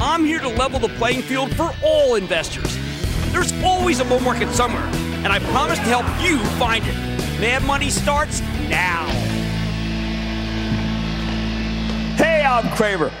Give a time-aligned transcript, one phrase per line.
[0.00, 2.76] I'm here to level the playing field for all investors.
[3.32, 4.84] There's always a bull market somewhere,
[5.22, 6.94] and I promise to help you find it.
[7.40, 9.06] Mad Money starts now.
[12.16, 13.12] Hey, I'm Cramer.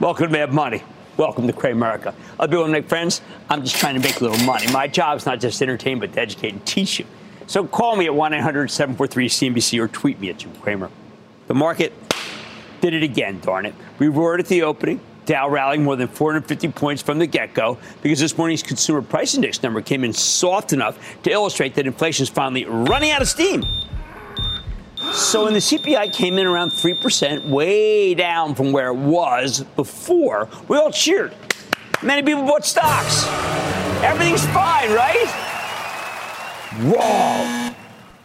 [0.00, 0.82] Welcome to Mad Money.
[1.16, 2.14] Welcome to Cramerica.
[2.38, 3.20] I'll be one of my friends.
[3.48, 4.70] I'm just trying to make a little money.
[4.72, 7.06] My job's not just to entertain, but to educate and teach you.
[7.46, 10.90] So call me at 1 800 743 CNBC or tweet me at Jim Cramer.
[11.46, 11.92] The market
[12.80, 13.74] did it again, darn it.
[13.98, 15.00] We roared at the opening.
[15.30, 19.36] Dow rallying more than 450 points from the get go because this morning's consumer price
[19.36, 23.28] index number came in soft enough to illustrate that inflation is finally running out of
[23.28, 23.62] steam.
[25.12, 30.48] So when the CPI came in around 3%, way down from where it was before,
[30.66, 31.32] we all cheered.
[32.02, 33.28] Many people bought stocks.
[34.02, 35.30] Everything's fine, right?
[36.80, 37.69] Wrong.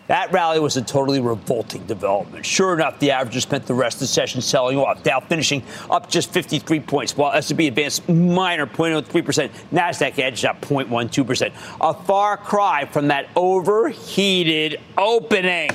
[0.08, 2.46] That rally was a totally revolting development.
[2.46, 5.02] Sure enough, the averages spent the rest of the session selling off.
[5.02, 9.50] Dow finishing up just 53 points, while S&P advanced minor 0.03%.
[9.72, 11.52] Nasdaq edged up 0.12%.
[11.82, 15.70] A far cry from that overheated opening.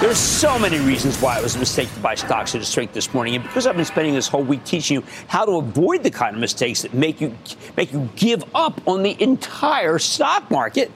[0.00, 2.94] There's so many reasons why it was a mistake to buy stocks at a strength
[2.94, 6.02] this morning, and because I've been spending this whole week teaching you how to avoid
[6.02, 7.36] the kind of mistakes that make you
[7.76, 10.90] make you give up on the entire stock market,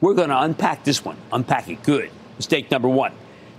[0.00, 2.10] we're going to unpack this one, unpack it good.
[2.36, 3.12] Mistake number one.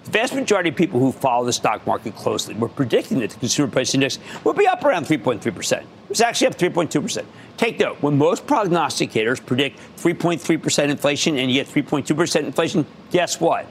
[0.05, 3.39] The vast majority of people who follow the stock market closely were predicting that the
[3.39, 5.81] consumer price index would be up around 3.3%.
[5.81, 7.25] It was actually up 3.2%.
[7.57, 13.67] Take note, when most prognosticators predict 3.3% inflation and you get 3.2% inflation, guess what?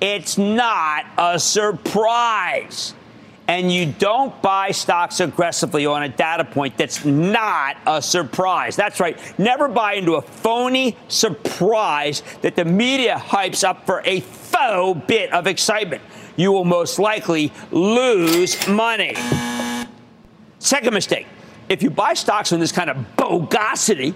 [0.00, 2.94] It's not a surprise.
[3.48, 8.76] And you don't buy stocks aggressively on a data point that's not a surprise.
[8.76, 9.18] That's right.
[9.38, 15.32] Never buy into a phony surprise that the media hypes up for a faux bit
[15.32, 16.02] of excitement.
[16.36, 19.14] You will most likely lose money.
[20.58, 21.26] Second mistake
[21.70, 24.14] if you buy stocks on this kind of bogosity,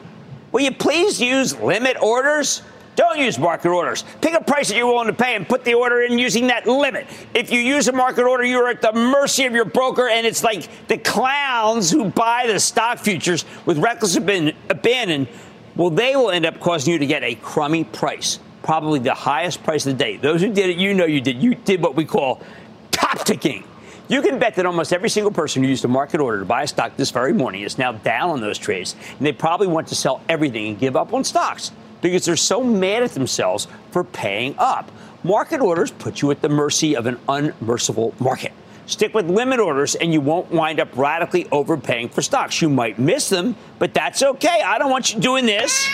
[0.53, 2.63] will you please use limit orders?
[2.95, 4.05] Don't use market orders.
[4.21, 6.67] Pick a price that you're willing to pay and put the order in using that
[6.67, 7.07] limit.
[7.33, 10.45] If you use a market order, you're at the mercy of your broker, and it's
[10.45, 15.27] like the clowns who buy the stock futures with reckless abandon.
[15.75, 19.63] Well, they will end up causing you to get a crummy price, probably the highest
[19.65, 20.19] price of the day.
[20.19, 21.43] Those who did it, you know you did.
[21.43, 22.43] You did what we call
[22.91, 23.65] top ticking.
[24.09, 26.65] You can bet that almost every single person who used a market order to buy
[26.65, 29.89] a stock this very morning is now down on those trades, and they probably want
[29.89, 34.05] to sell everything and give up on stocks because they're so mad at themselves for
[34.05, 34.91] paying up.
[35.25, 38.53] Market orders put you at the mercy of an unmerciful market.
[38.87, 42.61] Stick with limit orders and you won't wind up radically overpaying for stocks.
[42.61, 44.61] You might miss them, but that's okay.
[44.63, 45.89] I don't want you doing this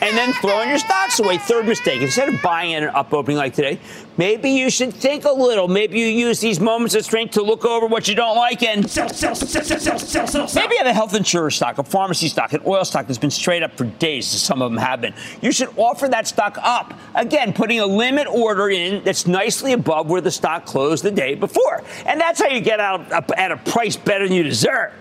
[0.00, 1.38] and then throwing your stocks away.
[1.38, 2.02] Third mistake.
[2.02, 3.78] Instead of buying at an up opening like today,
[4.16, 5.68] maybe you should think a little.
[5.68, 8.88] Maybe you use these moments of strength to look over what you don't like and
[8.88, 10.62] sell, sell, sell, sell, sell, sell, sell.
[10.62, 13.30] Maybe you have a health insurance stock, a pharmacy stock, an oil stock that's been
[13.30, 15.14] straight up for days, as some of them have been.
[15.40, 16.94] You should offer that stock up.
[17.14, 21.34] Again, putting a limit order in that's nicely above where the stock closed the day
[21.34, 21.82] before.
[22.06, 24.92] And that's how you get out at a price better than you deserve.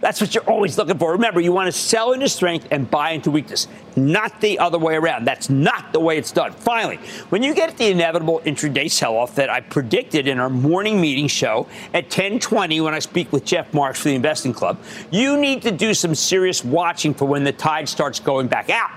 [0.00, 1.12] That's what you're always looking for.
[1.12, 4.94] Remember, you want to sell into strength and buy into weakness, not the other way
[4.94, 5.26] around.
[5.26, 6.52] That's not the way it's done.
[6.52, 6.96] Finally,
[7.28, 11.66] when you get the inevitable intraday sell-off that I predicted in our morning meeting show
[11.92, 14.78] at 10:20 when I speak with Jeff Marks for the Investing Club,
[15.10, 18.90] you need to do some serious watching for when the tide starts going back out.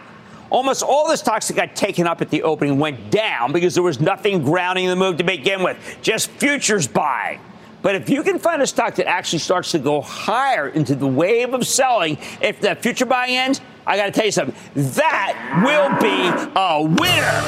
[0.50, 3.84] Almost all the stocks that got taken up at the opening went down because there
[3.84, 7.40] was nothing grounding the move to begin with, just futures buying.
[7.84, 11.06] But if you can find a stock that actually starts to go higher into the
[11.06, 14.56] wave of selling, if the future buying ends, I got to tell you something.
[14.74, 17.42] That will be a winner.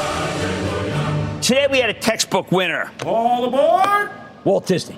[1.41, 2.91] Today we had a textbook winner.
[3.05, 4.11] All aboard!
[4.43, 4.97] Walt Disney.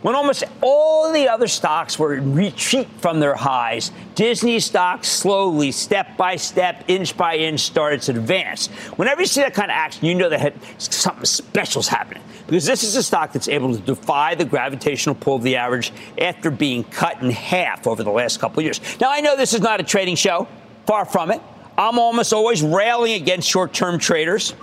[0.00, 5.72] When almost all the other stocks were in retreat from their highs, Disney stock slowly,
[5.72, 8.68] step by step, inch by inch, started to advance.
[8.96, 12.64] Whenever you see that kind of action, you know that something special is happening because
[12.64, 16.50] this is a stock that's able to defy the gravitational pull of the average after
[16.50, 18.80] being cut in half over the last couple of years.
[19.00, 20.46] Now, I know this is not a trading show,
[20.86, 21.42] far from it.
[21.76, 24.54] I'm almost always railing against short term traders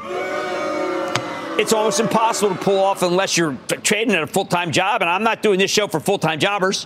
[1.57, 5.02] it's almost impossible to pull off unless you're trading at a full time job.
[5.02, 6.86] And I'm not doing this show for full time jobbers.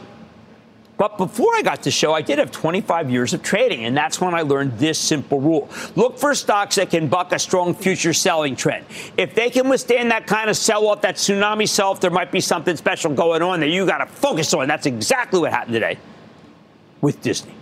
[0.98, 4.20] But before I got the show, I did have 25 years of trading, and that's
[4.20, 5.70] when I learned this simple rule.
[5.96, 8.86] Look for stocks that can buck a strong future selling trend.
[9.16, 12.34] If they can withstand that kind of sell off, that tsunami sell off, there might
[12.34, 14.68] be something special going on that you got to focus on.
[14.68, 15.98] That's exactly what happened today
[17.00, 17.54] with Disney.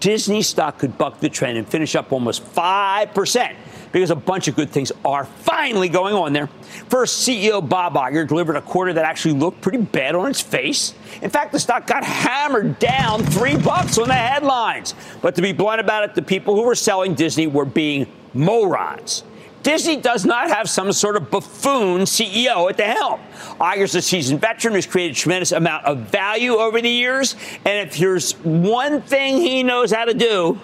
[0.00, 3.54] Disney stock could buck the trend and finish up almost 5%
[3.92, 6.48] because a bunch of good things are finally going on there.
[6.88, 10.94] First, CEO Bob Iger delivered a quarter that actually looked pretty bad on its face.
[11.20, 14.94] In fact, the stock got hammered down three bucks on the headlines.
[15.20, 19.24] But to be blunt about it, the people who were selling Disney were being morons.
[19.62, 23.20] Disney does not have some sort of buffoon CEO at the helm.
[23.60, 27.36] Iger's a seasoned veteran who's created a tremendous amount of value over the years.
[27.64, 30.58] And if there's one thing he knows how to do,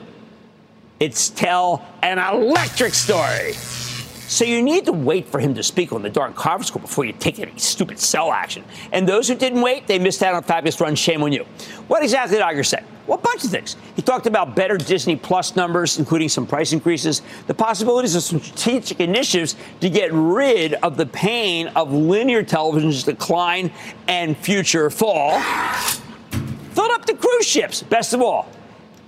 [1.00, 3.54] it's tell an electric story.
[4.28, 7.06] So you need to wait for him to speak on the darn conference call before
[7.06, 8.62] you take any stupid sell action.
[8.92, 10.94] And those who didn't wait, they missed out on fabulous run.
[10.96, 11.44] Shame on you.
[11.86, 12.82] What exactly did Iger say?
[13.06, 13.76] Well, a bunch of things.
[13.96, 18.38] He talked about better Disney Plus numbers, including some price increases, the possibilities of some
[18.38, 23.72] strategic initiatives to get rid of the pain of linear television's decline
[24.08, 25.40] and future fall.
[26.72, 27.82] Filled up the cruise ships.
[27.82, 28.46] Best of all,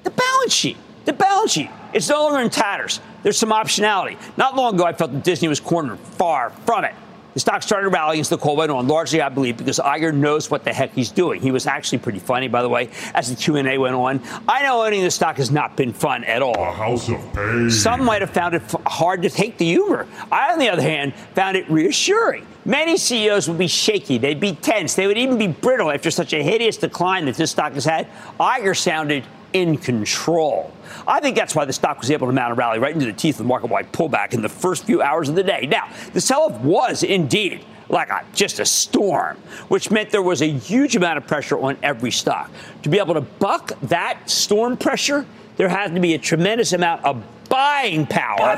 [0.05, 0.79] the balance sheet.
[1.05, 1.70] The balance sheet.
[1.93, 3.00] It's no longer in tatters.
[3.23, 4.17] There's some optionality.
[4.37, 5.99] Not long ago, I felt that Disney was cornered.
[5.99, 6.94] Far from it.
[7.35, 10.50] The stock started rallying as the call went on, largely, I believe, because Iger knows
[10.50, 11.41] what the heck he's doing.
[11.41, 14.20] He was actually pretty funny, by the way, as the Q&A went on.
[14.49, 16.61] I know owning the stock has not been fun at all.
[16.61, 17.70] A house of pain.
[17.70, 20.08] Some might have found it f- hard to take the humor.
[20.32, 22.46] I, on the other hand, found it reassuring.
[22.64, 24.19] Many CEOs would be shaky.
[24.19, 24.94] They'd be tense.
[24.94, 28.08] They would even be brittle after such a hideous decline that this stock has had.
[28.41, 30.73] Iger sounded in control.
[31.06, 33.12] I think that's why the stock was able to mount a rally right into the
[33.12, 35.67] teeth of the market wide pullback in the first few hours of the day.
[35.67, 39.37] Now, the sell off was indeed like a, just a storm,
[39.69, 42.50] which meant there was a huge amount of pressure on every stock.
[42.82, 45.26] To be able to buck that storm pressure,
[45.56, 48.56] there has to be a tremendous amount of buying power.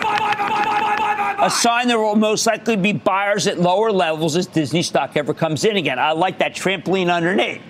[1.39, 5.33] A sign there will most likely be buyers at lower levels as Disney stock ever
[5.33, 5.99] comes in again.
[5.99, 7.63] I like that trampoline underneath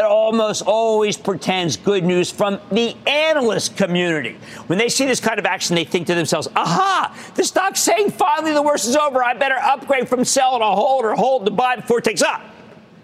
[0.00, 4.38] it almost always pretends good news from the analyst community.
[4.66, 8.10] When they see this kind of action, they think to themselves, aha, the stock's saying
[8.10, 9.22] finally the worst is over.
[9.22, 12.40] I better upgrade from sell to hold or hold to buy before it takes up.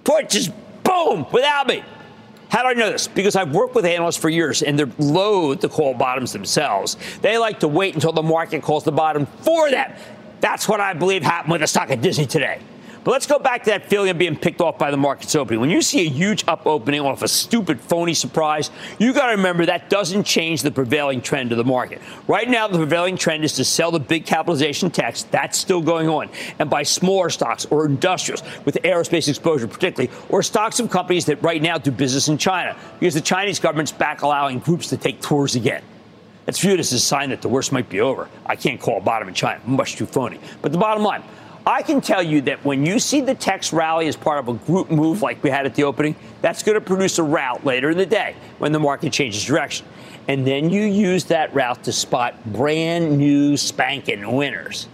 [0.05, 0.51] Before it just
[0.83, 1.85] boom without me.
[2.49, 3.09] How do I know this?
[3.09, 6.97] Because I've worked with analysts for years and they're loath to call bottoms themselves.
[7.21, 9.93] They like to wait until the market calls the bottom for them.
[10.41, 12.61] That's what I believe happened with the stock of Disney today.
[13.07, 15.61] But let's go back to that feeling of being picked off by the market's opening.
[15.61, 19.37] When you see a huge up opening off a stupid, phony surprise, you got to
[19.37, 22.03] remember that doesn't change the prevailing trend of the market.
[22.27, 25.23] Right now, the prevailing trend is to sell the big capitalization techs.
[25.23, 26.31] That's still going on.
[26.59, 31.41] And buy smaller stocks or industrials with aerospace exposure, particularly, or stocks of companies that
[31.45, 35.23] right now do business in China because the Chinese government's back allowing groups to take
[35.23, 35.85] tours again.
[36.49, 38.29] It's viewed as a sign that the worst might be over.
[38.45, 39.61] I can't call bottom in China.
[39.65, 40.41] Much too phony.
[40.61, 41.23] But the bottom line,
[41.69, 44.55] I can tell you that when you see the techs rally as part of a
[44.55, 47.91] group move like we had at the opening, that's going to produce a route later
[47.91, 49.85] in the day when the market changes direction.
[50.29, 54.87] And then you use that route to spot brand new spanking winners.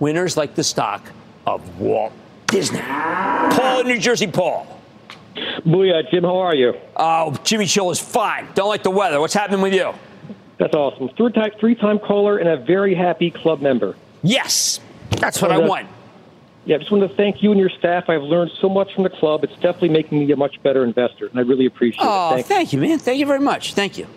[0.00, 1.12] Winners like the stock
[1.46, 2.12] of Walt
[2.48, 2.80] Disney.
[2.80, 4.66] Paul in New Jersey, Paul.
[5.64, 6.74] Booyah, Jim, how are you?
[6.96, 8.48] Oh, Jimmy Chill is fine.
[8.54, 9.20] Don't like the weather.
[9.20, 9.92] What's happening with you?
[10.58, 11.08] That's awesome.
[11.10, 13.94] Three-time, three-time caller and a very happy club member.
[14.22, 14.80] Yes,
[15.10, 15.86] that's what I uh, want.
[16.66, 18.08] Yeah, I just want to thank you and your staff.
[18.08, 19.44] I've learned so much from the club.
[19.44, 22.34] It's definitely making me a much better investor, and I really appreciate oh, it.
[22.34, 22.98] Thank, thank you, man.
[22.98, 23.74] Thank you very much.
[23.74, 24.08] Thank you.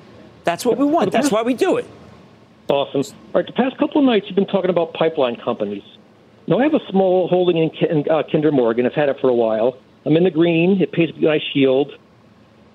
[0.46, 1.12] That's what we want.
[1.12, 1.86] That's why we do it.
[2.68, 3.02] Awesome.
[3.02, 5.84] All right, the past couple of nights you've been talking about pipeline companies.
[6.48, 8.88] Now, I have a small holding in, uh, Kinder Morgan.
[8.88, 9.78] I've had it for a while.
[10.06, 10.82] I'm in the green.
[10.82, 11.96] It pays a nice yield,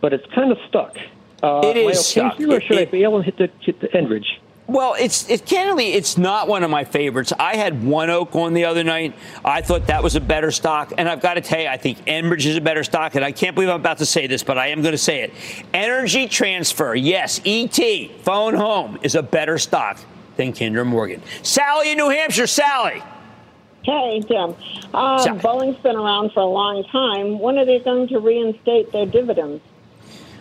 [0.01, 0.97] but it's kind of stuck.
[1.43, 2.39] Uh, it is stuck.
[2.39, 4.39] Or should it, I bail and hit the, hit the Enbridge?
[4.67, 7.35] Well, it's it candidly, it's not one of my favorites.
[7.39, 9.15] I had ONEOK on the other night.
[9.45, 11.99] I thought that was a better stock, and I've got to tell you, I think
[12.07, 13.15] Enbridge is a better stock.
[13.15, 15.21] And I can't believe I'm about to say this, but I am going to say
[15.21, 15.35] it.
[15.75, 17.79] Energy Transfer, yes, ET,
[18.23, 19.99] phone home is a better stock
[20.37, 21.23] than Kinder Morgan.
[21.43, 23.03] Sally in New Hampshire, Sally.
[23.83, 24.55] Hey, Jim.
[24.95, 27.39] Uh, Boeing's been around for a long time.
[27.39, 29.63] When are they going to reinstate their dividends?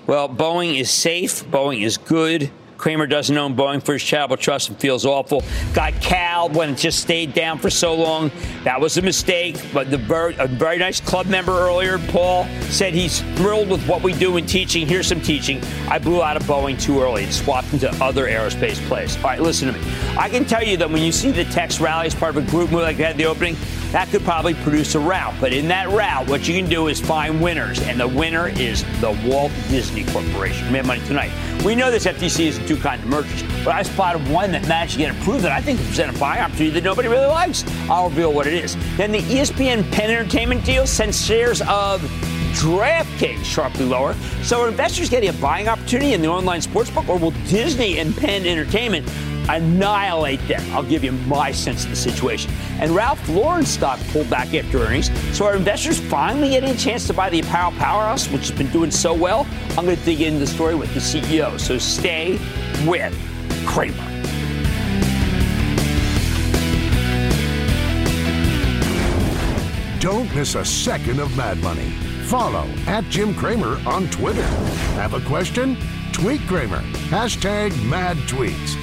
[0.07, 1.43] Well, Boeing is safe.
[1.45, 2.51] Boeing is good.
[2.83, 5.41] Cramer doesn't own Boeing for his charitable trust and feels awful.
[5.73, 8.29] Got Cal when it just stayed down for so long.
[8.65, 9.55] That was a mistake.
[9.73, 14.03] But the very, a very nice club member earlier, Paul, said he's thrilled with what
[14.03, 14.85] we do in teaching.
[14.85, 15.63] Here's some teaching.
[15.89, 19.15] I blew out of Boeing too early and swapped into other aerospace plays.
[19.15, 19.95] All right, listen to me.
[20.17, 22.51] I can tell you that when you see the techs rally as part of a
[22.51, 23.55] group move like that at the opening,
[23.93, 25.35] that could probably produce a rout.
[25.39, 28.83] But in that route, what you can do is find winners, and the winner is
[28.99, 30.71] the Walt Disney Corporation.
[30.73, 31.31] Mad Money tonight.
[31.63, 34.93] We know this FTC is two kinds of mergers, but I spotted one that managed
[34.93, 37.63] to get approved that I think present a buying opportunity that nobody really likes.
[37.89, 38.75] I'll reveal what it is.
[38.97, 42.01] Then the ESPN Penn Entertainment deal sends shares of
[42.53, 44.13] DraftKings sharply lower.
[44.43, 48.15] So are investors getting a buying opportunity in the online sportsbook, or will Disney and
[48.15, 49.07] Penn Entertainment
[49.49, 50.61] annihilate them.
[50.73, 52.51] I'll give you my sense of the situation.
[52.79, 55.09] And Ralph Lauren stock pulled back after earnings.
[55.35, 58.71] So are investors finally getting a chance to buy the apparel powerhouse, which has been
[58.71, 59.47] doing so well?
[59.77, 61.59] I'm going to dig into the story with the CEO.
[61.59, 62.39] So stay
[62.85, 63.13] with
[63.65, 64.09] Cramer.
[69.99, 71.89] Don't miss a second of Mad Money.
[72.25, 74.43] Follow at Jim Cramer on Twitter.
[74.95, 75.77] Have a question?
[76.11, 76.81] Tweet Cramer.
[77.09, 78.82] Hashtag mad tweets.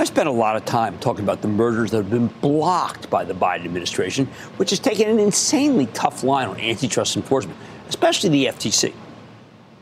[0.00, 3.22] I spent a lot of time talking about the mergers that have been blocked by
[3.22, 4.24] the Biden administration,
[4.56, 8.94] which has taken an insanely tough line on antitrust enforcement, especially the FTC.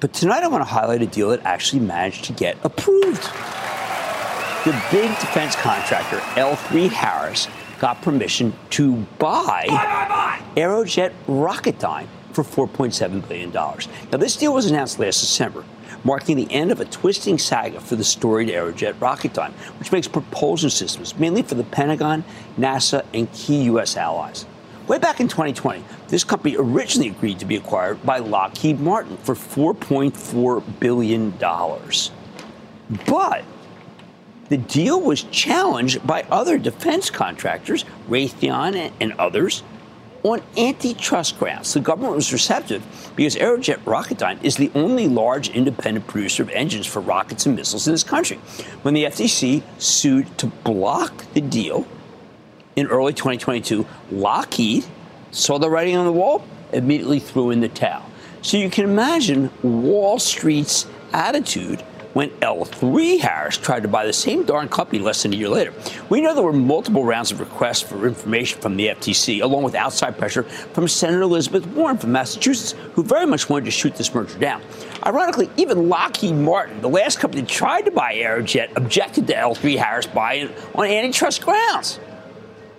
[0.00, 3.22] But tonight I want to highlight a deal that actually managed to get approved.
[4.64, 7.46] The big defense contractor, L3 Harris,
[7.78, 9.66] got permission to buy
[10.56, 13.52] Aerojet Rocketdyne for $4.7 billion.
[13.52, 15.64] Now, this deal was announced last December
[16.08, 20.70] marking the end of a twisting saga for the storied Aerojet Rocketdyne, which makes propulsion
[20.70, 22.24] systems mainly for the Pentagon,
[22.56, 23.94] NASA, and key U.S.
[23.94, 24.46] allies.
[24.86, 29.34] Way back in 2020, this company originally agreed to be acquired by Lockheed Martin for
[29.34, 31.30] $4.4 billion.
[33.04, 33.44] But
[34.48, 39.62] the deal was challenged by other defense contractors, Raytheon and others,
[40.22, 41.72] on antitrust grounds.
[41.72, 42.82] The government was receptive
[43.16, 47.86] because Aerojet Rocketdyne is the only large independent producer of engines for rockets and missiles
[47.86, 48.36] in this country.
[48.82, 51.86] When the FTC sued to block the deal
[52.76, 54.86] in early 2022, Lockheed
[55.30, 58.04] saw the writing on the wall, immediately threw in the towel.
[58.42, 61.84] So you can imagine Wall Street's attitude
[62.18, 65.72] when L3 Harris tried to buy the same darn company less than a year later.
[66.08, 69.76] We know there were multiple rounds of requests for information from the FTC, along with
[69.76, 74.12] outside pressure from Senator Elizabeth Warren from Massachusetts, who very much wanted to shoot this
[74.12, 74.60] merger down.
[75.06, 79.76] Ironically, even Lockheed Martin, the last company that tried to buy Aerojet, objected to L3
[79.76, 82.00] Harris buying on antitrust grounds.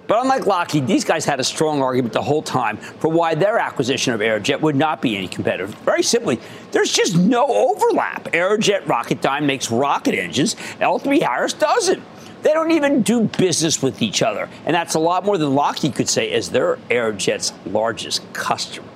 [0.10, 3.60] But unlike Lockheed, these guys had a strong argument the whole time for why their
[3.60, 5.70] acquisition of Aerojet would not be any competitive.
[5.86, 6.40] Very simply,
[6.72, 8.24] there's just no overlap.
[8.32, 12.02] Aerojet Rocketdyne makes rocket engines, L3 Harris doesn't.
[12.42, 14.50] They don't even do business with each other.
[14.66, 18.89] And that's a lot more than Lockheed could say as their Aerojet's largest customer.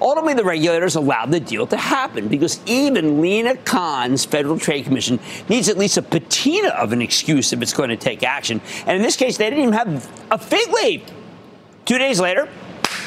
[0.00, 5.18] Ultimately, the regulators allowed the deal to happen because even Lina Khan's Federal Trade Commission
[5.48, 8.60] needs at least a patina of an excuse if it's going to take action.
[8.86, 11.02] And in this case, they didn't even have a fig leaf.
[11.84, 12.48] Two days later,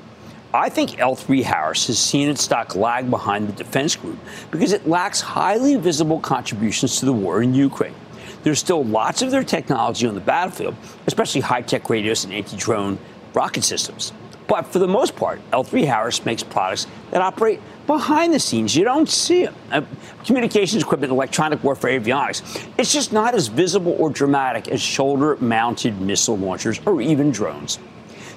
[0.53, 4.19] I think L3 Harris has seen its stock lag behind the defense group
[4.51, 7.95] because it lacks highly visible contributions to the war in Ukraine.
[8.43, 12.57] There's still lots of their technology on the battlefield, especially high tech radios and anti
[12.57, 12.99] drone
[13.35, 14.13] rocket systems.
[14.49, 18.75] But for the most part, L3 Harris makes products that operate behind the scenes.
[18.75, 19.55] You don't see them.
[19.71, 19.83] Uh,
[20.25, 22.67] communications equipment, electronic warfare, avionics.
[22.79, 27.79] It's just not as visible or dramatic as shoulder mounted missile launchers or even drones.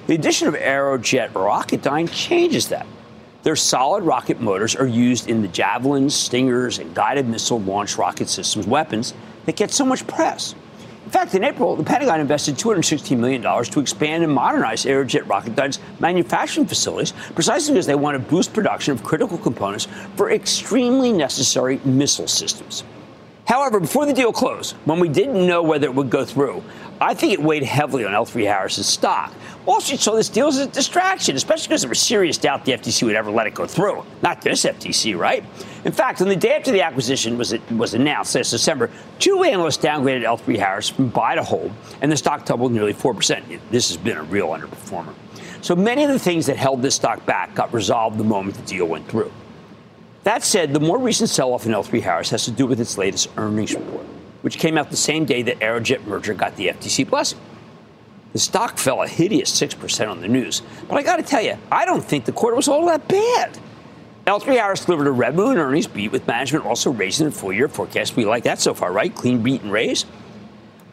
[0.06, 2.86] The addition of Aerojet Rocketdyne changes that.
[3.42, 8.28] Their solid rocket motors are used in the Javelins, Stingers, and guided missile launch rocket
[8.28, 9.14] systems weapons
[9.46, 10.54] that get so much press.
[11.04, 15.78] In fact, in April, the Pentagon invested $216 million to expand and modernize Aerojet Rocketdyne's
[16.00, 21.80] manufacturing facilities precisely because they want to boost production of critical components for extremely necessary
[21.84, 22.84] missile systems.
[23.46, 26.62] However, before the deal closed, when we didn't know whether it would go through,
[27.02, 29.34] I think it weighed heavily on L3 Harris's stock.
[29.66, 32.72] Wall Street saw this deal as a distraction, especially because there was serious doubt the
[32.72, 34.04] FTC would ever let it go through.
[34.22, 35.44] Not this FTC, right?
[35.84, 38.88] In fact, on the day after the acquisition was, was announced last December,
[39.18, 43.60] two analysts downgraded L3 Harris from buy to hold, and the stock tumbled nearly 4%.
[43.70, 45.14] This has been a real underperformer.
[45.60, 48.62] So many of the things that held this stock back got resolved the moment the
[48.62, 49.32] deal went through.
[50.22, 52.96] That said, the more recent sell off in L3 Harris has to do with its
[52.96, 54.06] latest earnings report
[54.42, 57.38] which came out the same day that Aerojet merger got the FTC blessing.
[58.32, 60.62] The stock fell a hideous 6% on the news.
[60.88, 63.58] But I got to tell you, I don't think the quarter was all that bad.
[64.26, 67.68] L3 Harris delivered a revenue and earnings beat, with management also raising the full year
[67.68, 68.14] forecast.
[68.16, 69.14] We like that so far, right?
[69.14, 70.06] Clean beat and raise.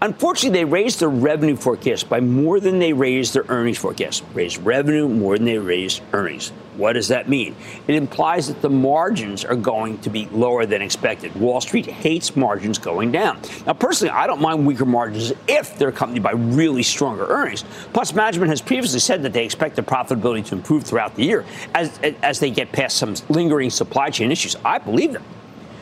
[0.02, 4.24] Unfortunately, they raised their revenue forecast by more than they raised their earnings forecast.
[4.34, 6.54] Raised revenue more than they raised earnings.
[6.78, 7.54] What does that mean?
[7.86, 11.36] It implies that the margins are going to be lower than expected.
[11.36, 13.42] Wall Street hates margins going down.
[13.66, 17.66] Now, personally, I don't mind weaker margins if they're accompanied by really stronger earnings.
[17.92, 21.44] Plus, management has previously said that they expect the profitability to improve throughout the year
[21.76, 24.56] as, as they get past some lingering supply chain issues.
[24.64, 25.24] I believe them.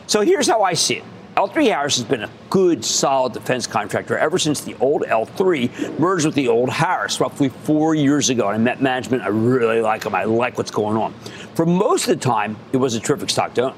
[0.08, 1.04] So here's how I see it.
[1.38, 6.26] L3 Harris has been a good, solid defense contractor ever since the old L3 merged
[6.26, 8.48] with the old Harris roughly four years ago.
[8.48, 9.22] And I met management.
[9.22, 10.16] I really like them.
[10.16, 11.14] I like what's going on.
[11.54, 13.74] For most of the time, it was a terrific stock to own.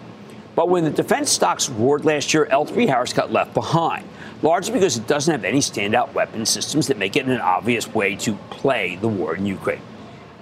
[0.55, 4.07] But when the defense stocks roared last year, L3 Harris got left behind.
[4.41, 8.17] largely because it doesn't have any standout weapon systems that make it an obvious way
[8.17, 9.83] to play the war in Ukraine.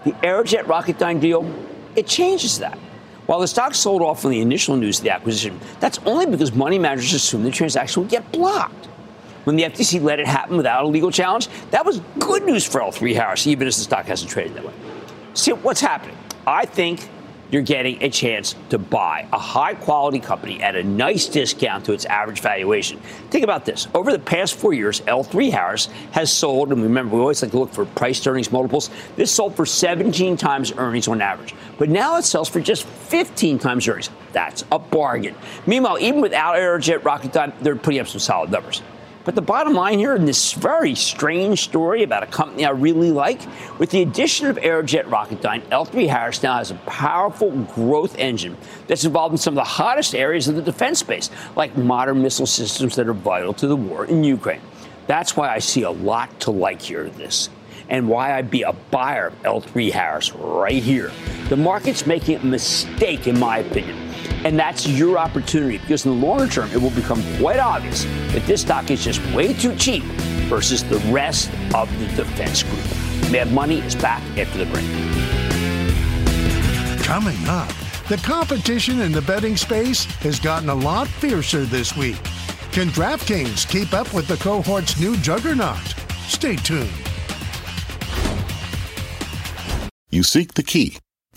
[0.05, 1.53] The Aerojet Rocketdyne deal,
[1.97, 2.79] it changes that.
[3.29, 6.55] While the stock sold off on the initial news of the acquisition, that's only because
[6.55, 8.87] money managers assumed the transaction would get blocked.
[9.45, 12.81] When the FTC let it happen without a legal challenge, that was good news for
[12.81, 14.73] L3 Harris, even as the stock hasn't traded that way.
[15.35, 16.17] See what's happening.
[16.47, 17.07] I think
[17.51, 21.93] you're getting a chance to buy a high quality company at a nice discount to
[21.93, 22.99] its average valuation.
[23.31, 23.89] Think about this.
[23.95, 27.59] Over the past four years, L3 Harris has sold, and remember, we always like to
[27.59, 28.91] look for price earnings multiples.
[29.17, 31.55] This sold for 17 times earnings on average.
[31.79, 34.11] But now it sells for just 15 times earnings.
[34.33, 35.35] That's a bargain.
[35.67, 38.83] Meanwhile, even without Aerojet Rocketdyne, they're putting up some solid numbers.
[39.29, 43.11] But the bottom line here in this very strange story about a company I really
[43.11, 43.43] like,
[43.79, 49.05] with the addition of Aerojet Rocketdyne, L3 Harris now has a powerful growth engine that's
[49.05, 52.97] involved in some of the hottest areas of the defense space, like modern missile systems
[52.97, 54.63] that are vital to the war in Ukraine.
[55.07, 57.51] That's why I see a lot to like here in this
[57.91, 61.13] and why I'd be a buyer of L3 Harris right here.
[61.51, 64.09] The market's making a mistake, in my opinion.
[64.45, 68.45] And that's your opportunity because in the longer term, it will become quite obvious that
[68.47, 70.05] this stock is just way too cheap
[70.49, 73.33] versus the rest of the defense group.
[73.33, 74.87] Mad Money is back after the break.
[77.05, 77.73] Coming up,
[78.09, 82.23] the competition in the betting space has gotten a lot fiercer this week.
[82.73, 85.83] Can DraftKings keep up with the cohort's new juggernaut?
[86.27, 86.91] Stay tuned.
[90.11, 90.97] You seek the key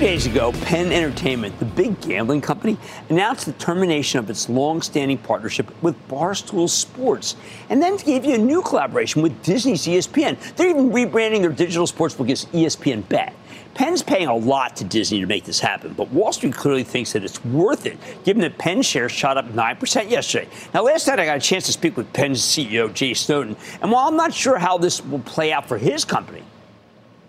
[0.00, 2.78] Days ago, Penn Entertainment, the big gambling company,
[3.10, 7.36] announced the termination of its long-standing partnership with Barstool Sports,
[7.68, 10.38] and then gave you a new collaboration with Disney's ESPN.
[10.56, 13.34] They're even rebranding their digital sportsbook as ESPN Bet.
[13.74, 17.12] Penn's paying a lot to Disney to make this happen, but Wall Street clearly thinks
[17.12, 20.48] that it's worth it, given that Penn shares shot up 9% yesterday.
[20.72, 23.92] Now, last night I got a chance to speak with Penn's CEO, Jay Snowden, and
[23.92, 26.42] while I'm not sure how this will play out for his company,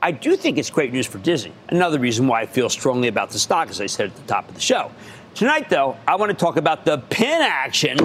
[0.04, 1.54] I do think it's great news for Disney.
[1.70, 4.50] Another reason why I feel strongly about the stock, as I said at the top
[4.50, 4.92] of the show.
[5.36, 7.98] Tonight, though, I want to talk about the pin action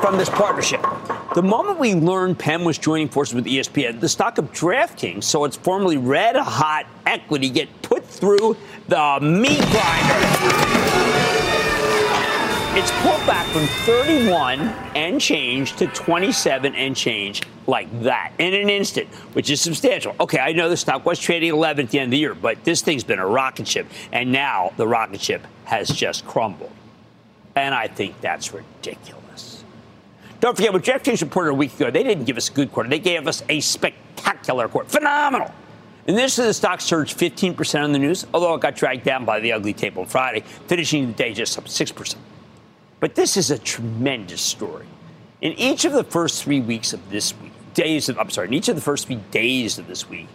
[0.00, 0.84] from this partnership.
[1.36, 5.44] The moment we learned Penn was joining forces with ESPN, the stock of DraftKings, so
[5.44, 8.56] it's formerly red hot equity, get put through
[8.88, 11.21] the meat grinder.
[12.74, 14.60] It's pulled back from 31
[14.94, 20.16] and change to 27 and change like that in an instant, which is substantial.
[20.18, 22.64] Okay, I know the stock was trading 11 at the end of the year, but
[22.64, 26.72] this thing's been a rocket ship, and now the rocket ship has just crumbled.
[27.56, 29.64] And I think that's ridiculous.
[30.40, 31.90] Don't forget what Jeff James reported a week ago.
[31.90, 32.88] They didn't give us a good quarter.
[32.88, 34.88] They gave us a spectacular quarter.
[34.88, 35.52] Phenomenal.
[36.06, 39.26] And this is the stock surged 15% on the news, although it got dragged down
[39.26, 42.16] by the ugly tape on Friday, finishing the day just up 6%.
[43.02, 44.86] But this is a tremendous story.
[45.40, 48.54] In each of the first three weeks of this week, days of, I'm sorry, in
[48.54, 50.28] each of the first three days of this week,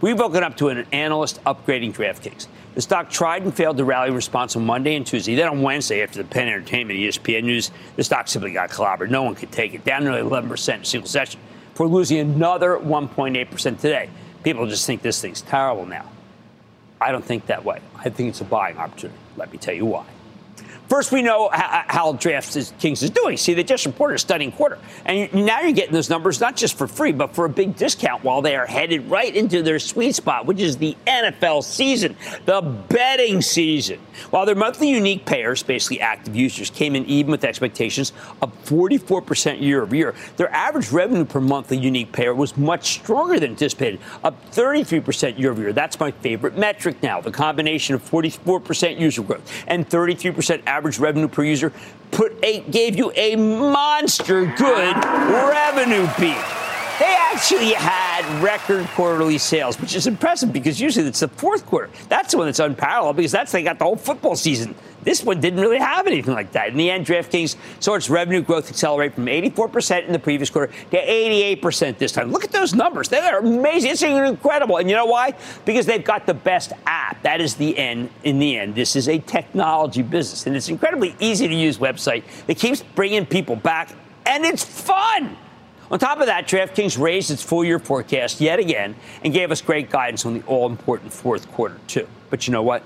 [0.00, 2.46] we've woken up to an analyst upgrading DraftKings.
[2.76, 5.34] The stock tried and failed to rally response on Monday and Tuesday.
[5.34, 9.10] Then on Wednesday, after the Penn Entertainment ESPN news, the stock simply got clobbered.
[9.10, 9.84] No one could take it.
[9.84, 11.40] Down nearly 11% in a single session.
[11.74, 14.10] For losing another 1.8% today.
[14.44, 16.08] People just think this thing's terrible now.
[17.00, 17.80] I don't think that way.
[17.96, 19.18] I think it's a buying opportunity.
[19.36, 20.06] Let me tell you why.
[20.92, 23.38] First, we know how, how DraftKings is doing.
[23.38, 24.76] See, they just reported a stunning quarter.
[25.06, 28.22] And now you're getting those numbers not just for free, but for a big discount
[28.22, 32.60] while they are headed right into their sweet spot, which is the NFL season, the
[32.60, 34.00] betting season.
[34.28, 39.62] While their monthly unique payers, basically active users, came in even with expectations of 44%
[39.62, 43.98] year over year, their average revenue per monthly unique payer was much stronger than anticipated,
[44.24, 45.72] up 33% year over year.
[45.72, 47.22] That's my favorite metric now.
[47.22, 51.72] The combination of 44% user growth and 33% average average revenue per user
[52.10, 56.36] put a, gave you a monster good revenue beat.
[57.02, 61.90] They actually had record quarterly sales, which is impressive because usually it's the fourth quarter.
[62.08, 65.40] That's the one that's unparalleled because that's they got the whole football season this one
[65.40, 66.68] didn't really have anything like that.
[66.68, 70.72] In the end, DraftKings saw its revenue growth accelerate from 84% in the previous quarter
[70.90, 72.30] to 88% this time.
[72.30, 73.08] Look at those numbers.
[73.08, 73.90] They're amazing.
[73.92, 74.76] It's incredible.
[74.78, 75.34] And you know why?
[75.64, 77.22] Because they've got the best app.
[77.22, 78.10] That is the end.
[78.22, 82.22] In the end, this is a technology business, and it's incredibly easy to use website
[82.46, 83.90] that keeps bringing people back,
[84.26, 85.36] and it's fun.
[85.92, 89.60] On top of that, DraftKings raised its full year forecast yet again and gave us
[89.60, 92.08] great guidance on the all important fourth quarter, too.
[92.30, 92.82] But you know what?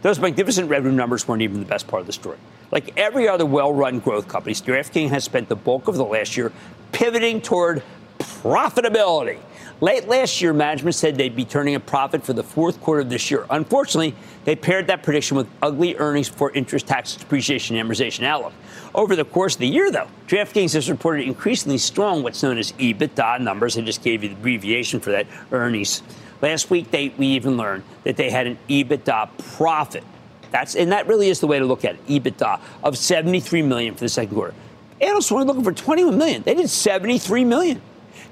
[0.00, 2.38] Those magnificent revenue numbers weren't even the best part of the story.
[2.70, 6.34] Like every other well run growth company, DraftKings has spent the bulk of the last
[6.38, 6.50] year
[6.92, 7.82] pivoting toward
[8.18, 9.38] profitability.
[9.82, 13.10] Late last year, management said they'd be turning a profit for the fourth quarter of
[13.10, 13.44] this year.
[13.50, 18.54] Unfortunately, they paired that prediction with ugly earnings for interest, tax, depreciation, and amortization outlook.
[18.94, 22.72] Over the course of the year, though, DraftKings has reported increasingly strong what's known as
[22.72, 23.76] EBITDA numbers.
[23.76, 26.02] I just gave you the abbreviation for that earnings
[26.42, 30.04] Last week, they, we even learned that they had an EBITDA profit.
[30.50, 32.06] That's, and that really is the way to look at it.
[32.06, 34.54] EBITDA of 73 million for the second quarter.
[35.00, 36.42] Analysts were looking for 21 million.
[36.42, 37.80] They did 73 million.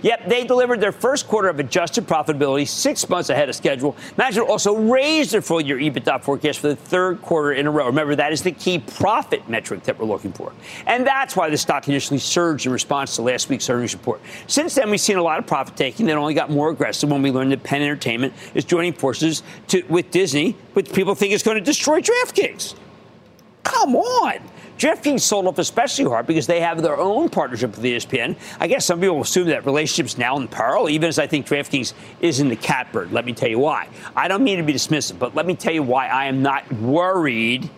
[0.04, 3.96] Yep, they delivered their first quarter of adjusted profitability six months ahead of schedule.
[4.18, 7.86] Management also raised their full year EBITDA forecast for the third quarter in a row.
[7.86, 10.52] Remember, that is the key profit metric that we're looking for.
[10.86, 14.20] And that's why the stock initially surged in response to last week's earnings report.
[14.46, 17.22] Since then, we've seen a lot of profit taking that only got more aggressive when
[17.22, 21.42] we learned that Penn Entertainment is joining forces to, with Disney, which people think is
[21.42, 22.74] going to destroy DraftKings.
[23.62, 24.38] Come on.
[24.78, 28.36] DraftKings sold off especially hard because they have their own partnership with ESPN.
[28.58, 31.92] I guess some people assume that relationship's now in peril, even as I think DraftKings
[32.20, 33.12] is in the catbird.
[33.12, 33.88] Let me tell you why.
[34.16, 36.70] I don't mean to be dismissive, but let me tell you why I am not
[36.72, 37.70] worried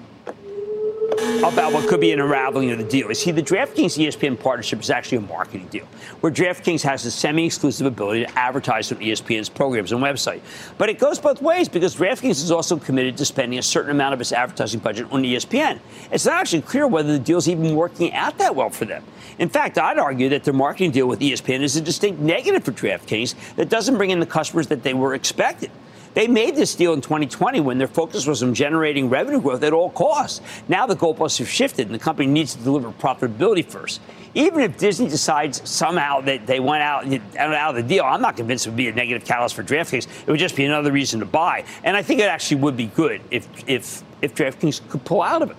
[1.38, 3.08] about what could be an unraveling of the deal.
[3.08, 5.86] You see, the DraftKings ESPN partnership is actually a marketing deal,
[6.20, 10.40] where DraftKings has a semi-exclusive ability to advertise on ESPN's programs and website.
[10.78, 14.14] But it goes both ways because DraftKings is also committed to spending a certain amount
[14.14, 15.80] of its advertising budget on ESPN.
[16.10, 19.04] It's not actually clear whether the deal is even working out that well for them.
[19.38, 22.72] In fact, I'd argue that their marketing deal with ESPN is a distinct negative for
[22.72, 25.70] DraftKings that doesn't bring in the customers that they were expected.
[26.16, 29.74] They made this deal in 2020 when their focus was on generating revenue growth at
[29.74, 30.40] all costs.
[30.66, 34.00] Now the goalposts have shifted, and the company needs to deliver profitability first.
[34.32, 37.04] Even if Disney decides somehow that they went out,
[37.38, 40.08] out of the deal, I'm not convinced it would be a negative catalyst for DraftKings.
[40.22, 41.66] It would just be another reason to buy.
[41.84, 45.42] And I think it actually would be good if, if, if DraftKings could pull out
[45.42, 45.56] of it.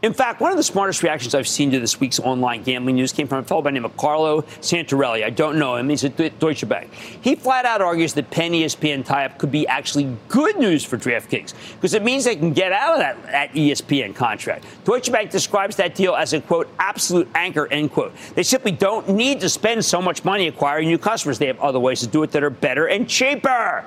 [0.00, 3.10] In fact, one of the smartest reactions I've seen to this week's online gambling news
[3.10, 5.24] came from a fellow by the name of Carlo Santarelli.
[5.24, 5.88] I don't know him.
[5.88, 6.94] He's at Deutsche Bank.
[6.94, 11.52] He flat out argues that Penn ESPN tie-up could be actually good news for DraftKings
[11.74, 14.66] because it means they can get out of that, that ESPN contract.
[14.84, 18.14] Deutsche Bank describes that deal as a, quote, absolute anchor, end quote.
[18.36, 21.40] They simply don't need to spend so much money acquiring new customers.
[21.40, 23.84] They have other ways to do it that are better and cheaper.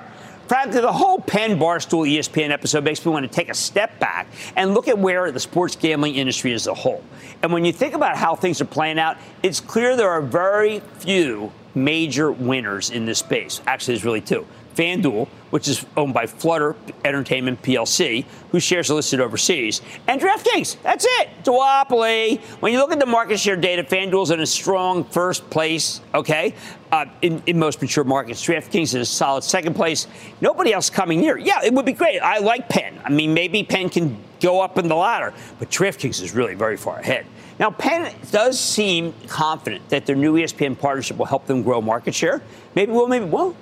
[0.52, 4.26] Frankly, the whole Penn Barstool ESPN episode makes me want to take a step back
[4.54, 7.02] and look at where the sports gambling industry is as a whole.
[7.42, 10.80] And when you think about how things are playing out, it's clear there are very
[10.98, 13.62] few major winners in this space.
[13.66, 14.46] Actually, there's really two.
[14.74, 20.76] FanDuel, which is owned by Flutter Entertainment PLC, whose shares are listed overseas, and DraftKings.
[20.82, 21.28] That's it.
[21.44, 22.40] Duopoly.
[22.60, 26.54] When you look at the market share data, FanDuel's in a strong first place, okay,
[26.90, 28.44] uh, in, in most mature markets.
[28.46, 30.06] DraftKings is a solid second place.
[30.40, 31.38] Nobody else coming near.
[31.38, 32.20] Yeah, it would be great.
[32.20, 33.00] I like Penn.
[33.04, 36.76] I mean, maybe Penn can go up in the ladder, but DraftKings is really very
[36.76, 37.26] far ahead.
[37.58, 42.14] Now, Penn does seem confident that their new ESPN partnership will help them grow market
[42.14, 42.42] share.
[42.74, 43.56] Maybe we'll, maybe won't.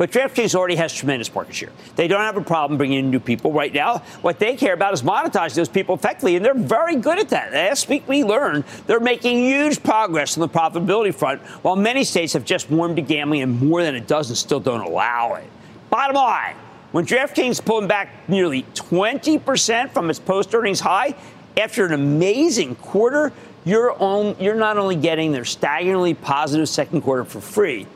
[0.00, 1.68] But DraftKings already has tremendous market share.
[1.94, 3.98] They don't have a problem bringing in new people right now.
[4.22, 7.52] What they care about is monetizing those people effectively, and they're very good at that.
[7.52, 12.32] Last week we learned they're making huge progress on the profitability front, while many states
[12.32, 15.44] have just warmed to gambling and more than a dozen still don't allow it.
[15.90, 16.56] Bottom line,
[16.92, 21.14] when DraftKings pulling back nearly 20% from its post earnings high
[21.58, 23.34] after an amazing quarter,
[23.66, 27.86] you're, on, you're not only getting their staggeringly positive second quarter for free,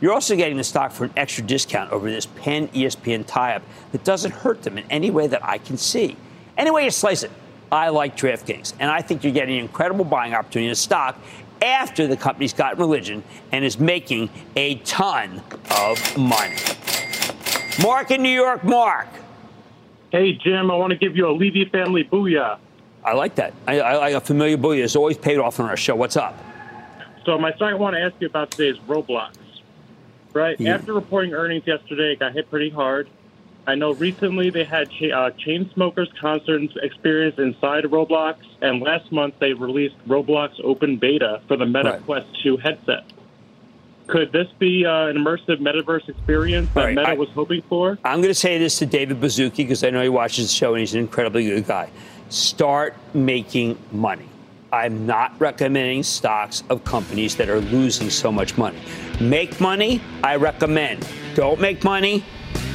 [0.00, 3.62] you're also getting the stock for an extra discount over this Penn ESPN tie up
[3.92, 6.16] that doesn't hurt them in any way that I can see.
[6.56, 7.30] Any way you slice it,
[7.72, 11.18] I like DraftKings, and I think you're getting an incredible buying opportunity in stock
[11.62, 16.56] after the company's got religion and is making a ton of money.
[17.82, 19.08] Mark in New York, Mark.
[20.12, 22.58] Hey, Jim, I want to give you a Levy family booyah.
[23.04, 23.52] I like that.
[23.66, 24.84] I, I like a familiar booyah.
[24.84, 25.96] It's always paid off on our show.
[25.96, 26.38] What's up?
[27.24, 29.32] So, my stock I want to ask you about today is Roblox.
[30.34, 30.60] Right?
[30.60, 30.74] Yeah.
[30.74, 33.08] After reporting earnings yesterday, it got hit pretty hard.
[33.66, 39.36] I know recently they had cha- uh, Chainsmokers concerts experience inside Roblox, and last month
[39.38, 42.02] they released Roblox Open Beta for the Meta Right.
[42.04, 43.04] Quest 2 headset.
[44.06, 47.98] Could this be uh, an immersive metaverse experience that Right, Meta I- was hoping for?
[48.04, 50.74] I'm going to say this to David Baszucki because I know he watches the show
[50.74, 51.88] and he's an incredibly good guy.
[52.28, 54.26] Start making money.
[54.74, 58.82] I'm not recommending stocks of companies that are losing so much money.
[59.20, 61.08] Make money, I recommend.
[61.36, 62.24] Don't make money,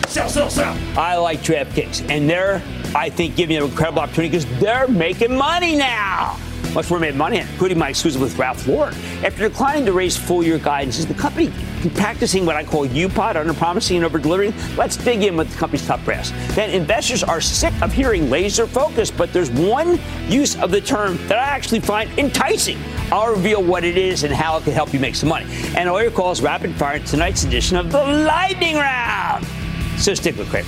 [0.07, 0.77] sell, sell, sell.
[0.97, 2.61] I like DraftKings, and they're,
[2.95, 6.39] I think, giving you an incredible opportunity because they're making money now.
[6.73, 8.93] Much more made money, including my exclusive with Ralph Lauren.
[9.23, 11.51] After declining to raise full year guidance, is the company
[11.95, 14.53] practicing what I call UPOD, under promising and over delivering?
[14.75, 16.31] Let's dig in with the company's top brass.
[16.55, 21.17] Then investors are sick of hearing laser focus, but there's one use of the term
[21.27, 22.77] that I actually find enticing.
[23.11, 25.47] I'll reveal what it is and how it can help you make some money.
[25.75, 29.45] And all your calls rapid fire in tonight's edition of the Lightning Round.
[29.97, 30.67] So stick with Cramer.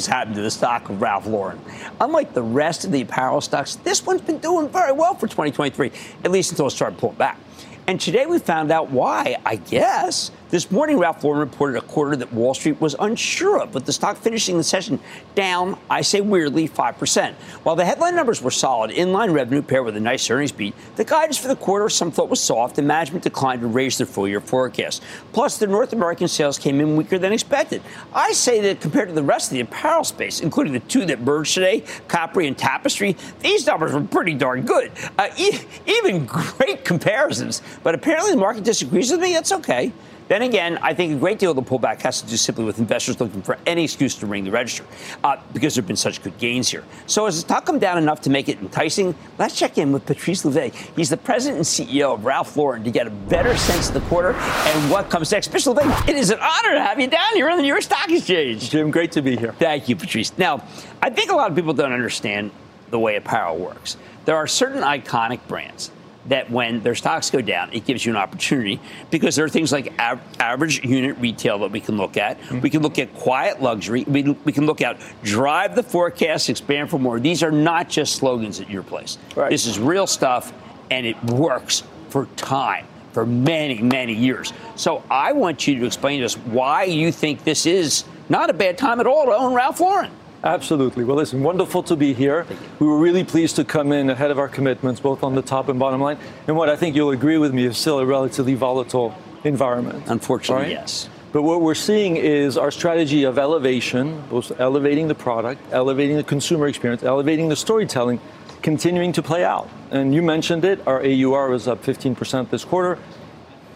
[0.00, 1.60] Just happened to the stock of Ralph Lauren?
[2.00, 5.92] Unlike the rest of the apparel stocks, this one's been doing very well for 2023,
[6.24, 7.38] at least until it started pulling back.
[7.86, 10.30] And today we found out why, I guess.
[10.50, 13.92] This morning, Ralph Lauren reported a quarter that Wall Street was unsure of, with the
[13.92, 14.98] stock finishing the session
[15.36, 17.34] down, I say weirdly, 5%.
[17.62, 21.04] While the headline numbers were solid, inline revenue paired with a nice earnings beat, the
[21.04, 24.26] guidance for the quarter some thought was soft, and management declined to raise their full
[24.26, 25.04] year forecast.
[25.32, 27.80] Plus, the North American sales came in weaker than expected.
[28.12, 31.20] I say that compared to the rest of the apparel space, including the two that
[31.20, 34.90] merged today, Capri and Tapestry, these numbers were pretty darn good.
[35.16, 37.62] Uh, e- even great comparisons.
[37.84, 39.32] But apparently the market disagrees with me.
[39.32, 39.92] That's okay.
[40.30, 42.78] Then again, I think a great deal of the pullback has to do simply with
[42.78, 44.84] investors looking for any excuse to ring the register
[45.24, 46.84] uh, because there have been such good gains here.
[47.08, 49.16] So, has the stock come down enough to make it enticing?
[49.38, 50.72] Let's check in with Patrice Louvet.
[50.94, 54.02] He's the president and CEO of Ralph Lauren to get a better sense of the
[54.02, 55.50] quarter and what comes next.
[55.50, 55.74] Mr.
[55.74, 58.08] Louvet, it is an honor to have you down here on the New York Stock
[58.08, 58.70] Exchange.
[58.70, 59.52] Jim, great to be here.
[59.54, 60.38] Thank you, Patrice.
[60.38, 60.62] Now,
[61.02, 62.52] I think a lot of people don't understand
[62.90, 63.96] the way apparel works.
[64.26, 65.90] There are certain iconic brands
[66.28, 68.80] that when their stocks go down, it gives you an opportunity
[69.10, 72.40] because there are things like av- average unit retail that we can look at.
[72.40, 72.60] Mm-hmm.
[72.60, 74.04] We can look at quiet luxury.
[74.06, 77.18] We, we can look at drive the forecast, expand for more.
[77.18, 79.18] These are not just slogans at your place.
[79.34, 80.52] This is real stuff,
[80.90, 82.86] and it works for time.
[83.12, 84.52] For many, many years.
[84.76, 88.52] So I want you to explain to us why you think this is not a
[88.52, 90.12] bad time at all to own Ralph Lauren.
[90.42, 91.04] Absolutely.
[91.04, 92.46] Well, listen, wonderful to be here.
[92.78, 95.68] We were really pleased to come in ahead of our commitments, both on the top
[95.68, 96.18] and bottom line.
[96.46, 100.04] And what I think you'll agree with me is still a relatively volatile environment.
[100.06, 100.72] Unfortunately, right?
[100.72, 101.08] yes.
[101.32, 106.24] But what we're seeing is our strategy of elevation, both elevating the product, elevating the
[106.24, 108.18] consumer experience, elevating the storytelling,
[108.62, 109.68] continuing to play out.
[109.90, 112.98] And you mentioned it, our AUR was up 15% this quarter.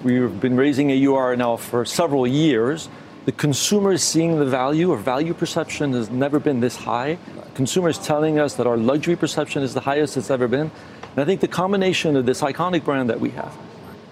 [0.02, 2.88] We've been raising AUR now for several years.
[3.24, 7.18] The consumer is seeing the value, or value perception has never been this high.
[7.54, 10.70] Consumers telling us that our luxury perception is the highest it's ever been.
[11.12, 13.56] And I think the combination of this iconic brand that we have,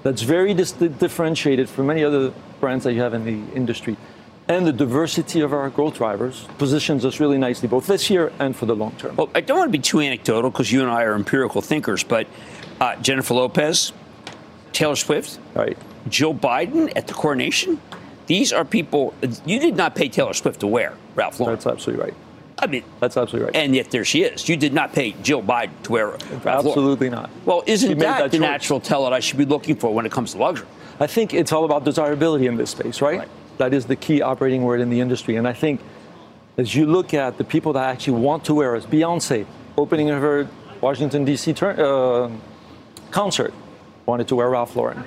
[0.03, 3.97] that's very dis- differentiated from many other brands that you have in the industry,
[4.49, 8.57] and the diversity of our growth drivers positions us really nicely, both this year and
[8.57, 9.15] for the long term.
[9.17, 12.03] Well, I don't want to be too anecdotal because you and I are empirical thinkers,
[12.03, 12.27] but
[12.81, 13.93] uh, Jennifer Lopez,
[14.73, 15.77] Taylor Swift, right.
[16.09, 17.81] Jill Biden at the coronation.
[18.27, 21.55] These are people you did not pay Taylor Swift to wear, Ralph Lauren.
[21.55, 22.15] That's absolutely right.
[22.59, 23.57] I mean, that's absolutely right.
[23.57, 24.49] And yet there she is.
[24.49, 26.59] You did not pay Jill Biden to wear Ralph Lauren.
[26.69, 27.31] Absolutely not.
[27.45, 28.41] Well, isn't that, that the choice.
[28.41, 30.69] natural tell that I should be looking for when it comes to luxury?
[31.01, 33.29] I think it's all about desirability in this space, right?
[33.59, 35.37] That is the key operating word in the industry.
[35.37, 35.81] And I think
[36.57, 40.49] as you look at the people that actually want to wear us, Beyonce opening her
[40.81, 41.53] Washington, D.C.
[41.55, 42.31] Turn, uh,
[43.11, 43.53] concert
[44.07, 45.05] wanted to wear Ralph Lauren.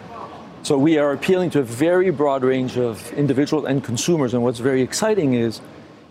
[0.65, 4.33] So we are appealing to a very broad range of individuals and consumers.
[4.33, 5.61] And what's very exciting is,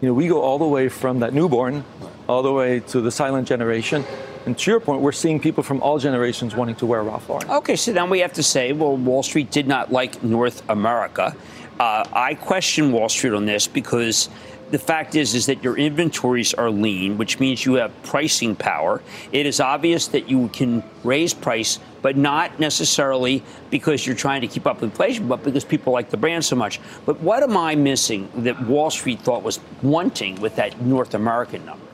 [0.00, 1.84] you know, we go all the way from that newborn
[2.28, 4.04] all the way to the silent generation.
[4.46, 7.50] And to your point, we're seeing people from all generations wanting to wear Ralph Lauren.
[7.50, 11.35] Okay, so then we have to say, well, Wall Street did not like North America.
[11.81, 14.29] Uh, I question Wall Street on this because
[14.70, 19.02] the fact is, is that your inventories are lean, which means you have pricing power.
[19.33, 24.46] It is obvious that you can raise price, but not necessarily because you're trying to
[24.46, 26.79] keep up with inflation, but because people like the brand so much.
[27.07, 31.65] But what am I missing that Wall Street thought was wanting with that North American
[31.65, 31.87] number?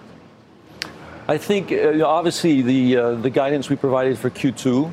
[1.29, 4.91] I think uh, obviously the uh, the guidance we provided for Q2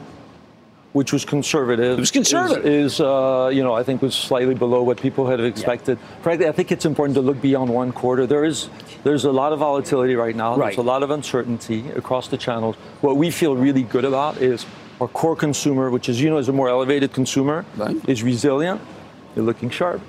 [0.94, 1.98] which was conservative.
[1.98, 2.66] It was conservative.
[2.66, 6.00] Is, is uh, you know, I think was slightly below what people had expected.
[6.00, 6.22] Yeah.
[6.24, 8.26] Frankly, I think it's important to look beyond one quarter.
[8.26, 8.70] There is
[9.04, 10.56] there's a lot of volatility right now.
[10.56, 10.68] Right.
[10.68, 12.76] There's a lot of uncertainty across the channels.
[13.02, 14.66] What we feel really good about is
[15.00, 17.98] our core consumer, which is you know is a more elevated consumer, right.
[18.10, 18.82] is resilient.
[19.36, 20.02] They're looking sharp.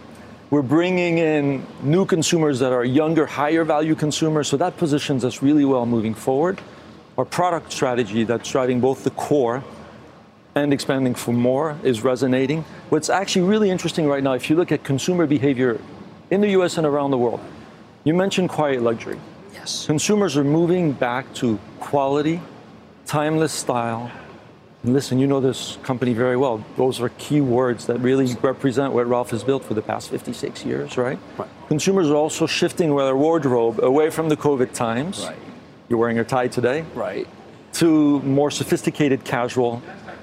[0.51, 5.43] We're bringing in new consumers that are younger, higher value consumers, so that positions us
[5.43, 6.61] really well moving forward.
[7.19, 9.63] Our product strategy that's driving both the core
[10.55, 12.65] and expanding for more is resonating.
[12.89, 15.81] What's actually really interesting right now, if you look at consumer behavior
[16.31, 17.41] in the US and around the world,
[18.05, 19.21] you mentioned quiet luxury.
[19.53, 19.87] Yes.
[19.87, 22.41] Consumers are moving back to quality,
[23.05, 24.11] timeless style.
[24.89, 26.65] And listen, you know this company very well.
[26.79, 30.65] Those are key words that really represent what Ralph has built for the past 56
[30.65, 31.19] years, right?
[31.37, 31.49] right.
[31.69, 35.27] Consumers are also shifting their wardrobe away from the COVID times.
[35.27, 35.37] Right.
[35.91, 36.87] You're wearing a tie today.
[36.95, 37.29] Right.
[37.75, 39.83] To more sophisticated casual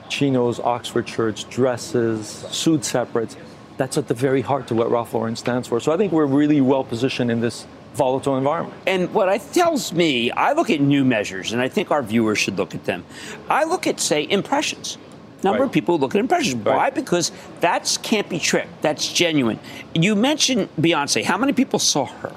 [0.10, 3.38] chinos, Oxford shirts, dresses, suit separates.
[3.78, 5.80] That's at the very heart of what Ralph Lauren stands for.
[5.80, 8.76] So I think we're really well positioned in this volatile environment.
[8.86, 12.38] And what it tells me, I look at new measures, and I think our viewers
[12.38, 13.04] should look at them.
[13.50, 14.98] I look at, say, impressions.
[15.44, 15.66] Number Right.
[15.68, 16.64] of people look at impressions.
[16.66, 16.90] Why?
[16.90, 18.82] Because that can't be tricked.
[18.82, 19.60] That's genuine.
[19.94, 21.24] You mentioned Beyonce.
[21.24, 22.32] How many people saw her?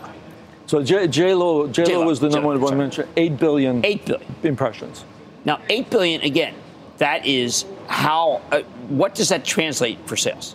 [0.66, 3.08] So J, J Lo, J Lo J-Lo, was the number one mention.
[3.16, 3.84] Eight billion.
[3.84, 5.04] Eight billion impressions.
[5.46, 6.54] Now, eight billion again.
[6.98, 8.42] That is how.
[8.52, 10.54] Uh, what does that translate for sales,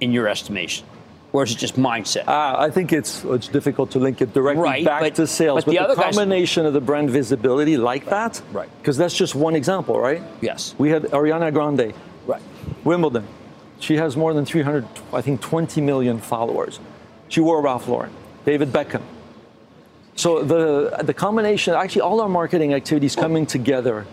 [0.00, 0.86] in your estimation,
[1.32, 2.26] or is it just mindset?
[2.28, 5.64] Uh, I think it's it's difficult to link it directly Right, back but- to sales,
[5.64, 8.68] but the other guys- combination of the brand visibility like that, Right.
[8.80, 10.22] Because that's just one example, right?
[10.40, 10.74] Yes.
[10.78, 11.92] We had Ariana Grande,
[12.26, 12.42] Right.
[12.84, 13.24] Wimbledon.
[13.80, 16.80] She has more than 300, I think, 20 million followers.
[17.28, 18.10] She wore Ralph Lauren.
[18.44, 19.02] David Beckham.
[20.16, 24.04] So the the combination, actually, all our marketing activities coming together,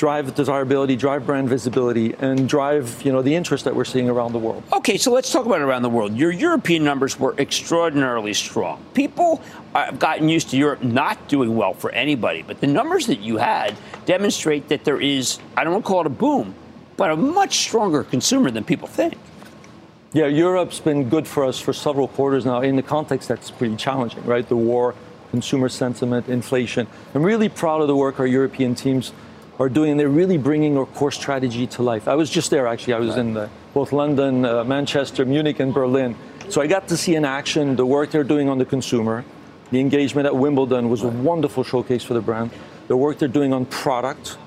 [0.00, 4.32] drive desirability, drive brand visibility, and drive you know the interest that we're seeing around
[4.32, 4.62] the world.
[4.72, 6.16] Okay, so let's talk about around the world.
[6.16, 8.82] Your European numbers were extraordinarily strong.
[8.94, 9.42] People
[9.74, 13.20] uh, have gotten used to Europe not doing well for anybody, but the numbers that
[13.20, 13.76] you had
[14.06, 16.54] demonstrate that there is, I don't want to call it a boom,
[16.96, 19.18] but a much stronger consumer than people think.
[20.14, 22.62] Yeah, Europe's been good for us for several quarters now.
[22.62, 24.48] In the context that's pretty challenging, right?
[24.48, 24.94] The war,
[25.30, 26.86] consumer sentiment, inflation.
[27.14, 29.12] I'm really proud of the work our European teams
[29.60, 29.98] are doing.
[29.98, 32.08] They're really bringing our core strategy to life.
[32.08, 32.94] I was just there actually.
[32.94, 36.16] I was in uh, both London, uh, Manchester, Munich, and Berlin.
[36.48, 39.22] So I got to see in action the work they're doing on the consumer.
[39.70, 42.50] The engagement at Wimbledon was a wonderful showcase for the brand.
[42.88, 44.38] The work they're doing on product,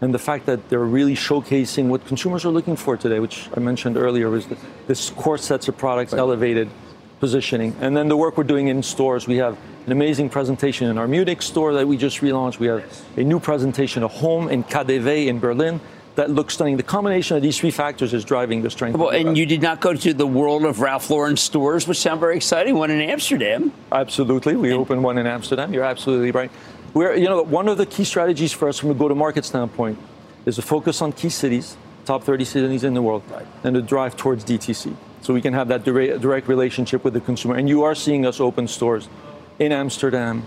[0.00, 3.60] and the fact that they're really showcasing what consumers are looking for today, which I
[3.60, 4.56] mentioned earlier, the,
[4.88, 6.70] this core sets of products, elevated
[7.24, 9.26] positioning, and then the work we're doing in stores.
[9.26, 9.56] We have
[9.86, 12.58] an amazing presentation in our Munich store that we just relaunched.
[12.58, 12.84] We have
[13.16, 15.80] a new presentation of home in KaDeWe in Berlin
[16.16, 16.76] that looks stunning.
[16.76, 18.98] The combination of these three factors is driving the strength.
[18.98, 21.88] Well, of the and you did not go to the world of Ralph Lauren stores,
[21.88, 22.74] which sound very exciting.
[22.74, 23.72] One in Amsterdam.
[23.90, 24.54] Absolutely.
[24.54, 25.72] We opened one in Amsterdam.
[25.72, 26.50] You're absolutely right.
[26.92, 29.98] We're, you know, one of the key strategies for us from a go-to-market standpoint
[30.44, 33.22] is to focus on key cities, top 30 cities in the world,
[33.64, 34.94] and to drive towards DTC.
[35.24, 37.54] So we can have that direct, direct relationship with the consumer.
[37.54, 39.08] And you are seeing us open stores
[39.58, 40.42] in Amsterdam,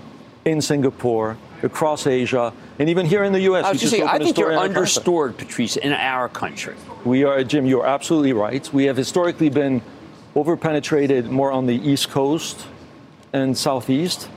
[0.45, 3.65] in Singapore, across Asia, and even here in the U.S.
[3.65, 6.75] I We was just saying, I think you're understored, Patrice, in our country.
[7.05, 8.71] We are, Jim, you're absolutely right.
[8.71, 9.81] We have historically been
[10.35, 12.67] overpenetrated more on the East Coast
[13.33, 14.29] and Southeast.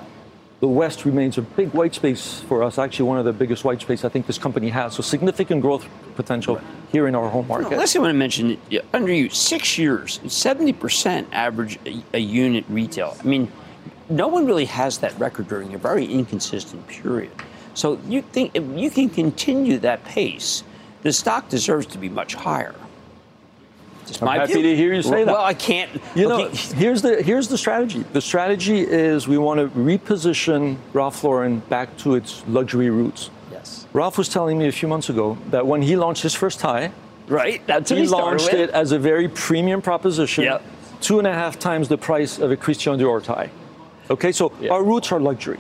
[0.61, 3.81] The West remains a big white space for us, actually, one of the biggest white
[3.81, 4.95] space I think this company has.
[4.95, 6.61] So, significant growth potential
[6.93, 7.79] here in our home market.
[7.79, 8.61] Last thing I want to mention,
[8.93, 13.17] under you, six years, 70% average a, a unit retail.
[13.19, 13.51] I mean,
[14.11, 17.33] no one really has that record during a very inconsistent period.
[17.73, 20.63] So you think if you can continue that pace,
[21.03, 22.75] the stock deserves to be much higher.
[24.07, 24.63] Just I'm my happy view.
[24.63, 25.33] to hear you say that.
[25.33, 25.91] Well, I can't.
[26.15, 28.03] You know, okay, here's the here's the strategy.
[28.13, 33.31] The strategy is we want to reposition Ralph Lauren back to its luxury roots.
[33.53, 33.87] Yes.
[33.93, 36.93] Ralph was telling me a few months ago that when he launched his first tie,
[37.29, 37.65] right?
[37.67, 38.61] That's he he launched with.
[38.61, 40.63] it as a very premium proposition, Yep.
[41.01, 43.51] two and a half times the price of a Christian Dior tie.
[44.09, 45.59] Okay, so our roots are luxury.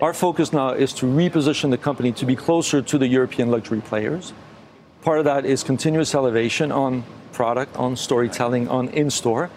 [0.00, 3.80] Our focus now is to reposition the company to be closer to the European luxury
[3.80, 4.32] players.
[5.02, 7.04] Part of that is continuous elevation on
[7.34, 9.50] product, on storytelling, on in store.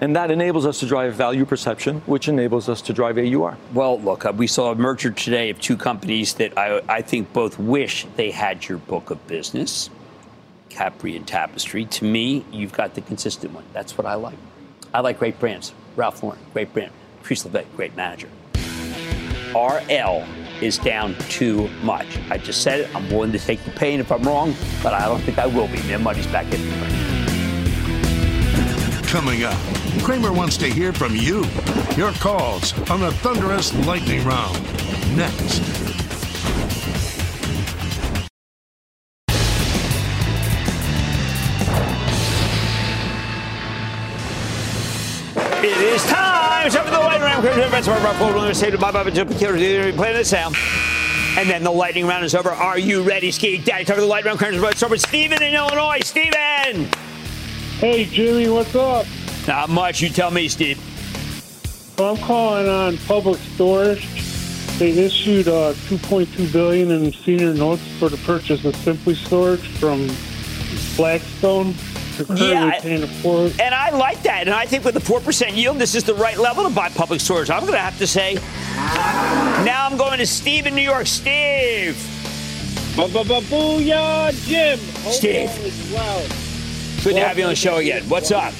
[0.00, 3.56] And that enables us to drive value perception, which enables us to drive AUR.
[3.74, 7.32] Well, look, uh, we saw a merger today of two companies that I, I think
[7.32, 9.90] both wish they had your book of business,
[10.68, 11.84] Capri and Tapestry.
[11.86, 13.64] To me, you've got the consistent one.
[13.72, 14.38] That's what I like.
[14.94, 15.72] I like great brands.
[15.96, 16.92] Ralph Lauren, great brand.
[17.20, 18.28] Patrice Louvet, great manager.
[19.54, 20.24] RL
[20.62, 22.06] is down too much.
[22.30, 22.94] I just said it.
[22.94, 25.66] I'm willing to take the pain if I'm wrong, but I don't think I will
[25.68, 25.78] be.
[25.80, 26.99] Their money's back in the
[29.10, 29.58] Coming up,
[30.04, 31.44] Cramer wants to hear from you.
[31.96, 34.54] Your calls on the Thunderous Lightning Round.
[35.16, 35.58] Next.
[45.58, 46.70] It is time.
[46.70, 47.44] Time for the lightning round.
[47.44, 50.54] That's where our phone will say to Bob Bob Jump Play the sound.
[51.36, 52.50] And then the lightning round is over.
[52.50, 53.84] Are you ready, Ski Daddy?
[53.84, 54.60] Time for the lightning round.
[54.60, 55.98] Let's start with Steven in Illinois.
[56.04, 57.09] Steven!
[57.80, 59.06] Hey, Jimmy, what's up?
[59.48, 60.02] Not much.
[60.02, 60.78] You tell me, Steve.
[61.98, 64.06] Well, I'm calling on Public Storage.
[64.78, 70.10] They issued uh, 2.2 billion in senior notes for the purchase of Simply Storage from
[70.98, 71.74] Blackstone.
[72.36, 74.42] Yeah, and I like that.
[74.42, 77.22] And I think with the 4% yield, this is the right level to buy public
[77.22, 77.48] storage.
[77.48, 78.34] I'm going to have to say,
[79.64, 81.06] now I'm going to Steve in New York.
[81.06, 81.96] Steve.
[82.94, 84.78] Booyah, Jim.
[85.10, 85.94] Steve.
[85.94, 86.49] Wow.
[87.02, 88.06] Good to have you on the show again.
[88.10, 88.52] What's up?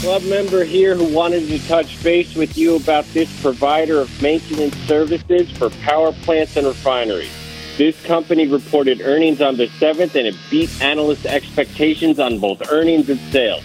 [0.00, 4.74] Club member here who wanted to touch base with you about this provider of maintenance
[4.88, 7.30] services for power plants and refineries.
[7.76, 13.10] This company reported earnings on the 7th and it beat analyst expectations on both earnings
[13.10, 13.62] and sales.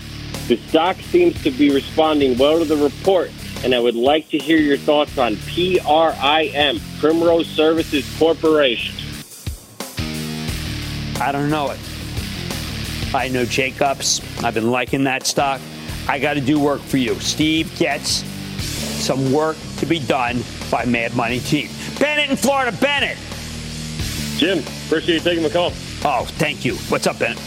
[0.49, 3.31] The stock seems to be responding well to the report,
[3.63, 8.93] and I would like to hear your thoughts on PRIM, Primoris Services Corporation.
[11.21, 11.79] I don't know it.
[13.13, 14.21] I know Jacobs.
[14.43, 15.61] I've been liking that stock.
[16.07, 17.15] I got to do work for you.
[17.19, 18.23] Steve gets
[18.61, 20.41] some work to be done
[20.71, 21.69] by Mad Money Team.
[21.99, 22.75] Bennett in Florida.
[22.81, 23.17] Bennett.
[24.37, 25.71] Jim, appreciate you taking my call.
[26.05, 26.75] Oh, thank you.
[26.89, 27.37] What's up, Bennett?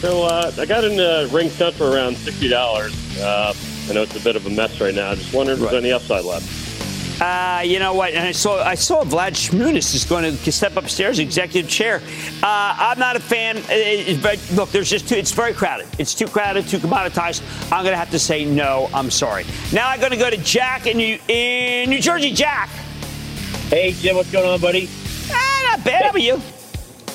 [0.00, 2.94] So uh, I got in the ring set for around sixty dollars.
[3.18, 3.52] Uh,
[3.88, 5.10] I know it's a bit of a mess right now.
[5.10, 5.70] I just wondering if Right.
[5.72, 6.46] there's any upside left.
[7.20, 8.14] Uh, you know what?
[8.14, 12.00] And I saw I saw Vlad Shmunis is going to step upstairs, executive chair.
[12.42, 15.16] Uh, I'm not a fan, uh, uh, but look, there's just too.
[15.16, 15.86] It's very crowded.
[15.98, 17.42] It's too crowded, too commoditized.
[17.70, 18.88] I'm going to have to say no.
[18.94, 19.44] I'm sorry.
[19.70, 22.32] Now I'm going to go to Jack in New in New Jersey.
[22.32, 22.70] Jack.
[23.68, 24.88] Hey, Jim, what's going on, buddy?
[25.30, 26.04] Ah, not bad.
[26.04, 26.40] How are you?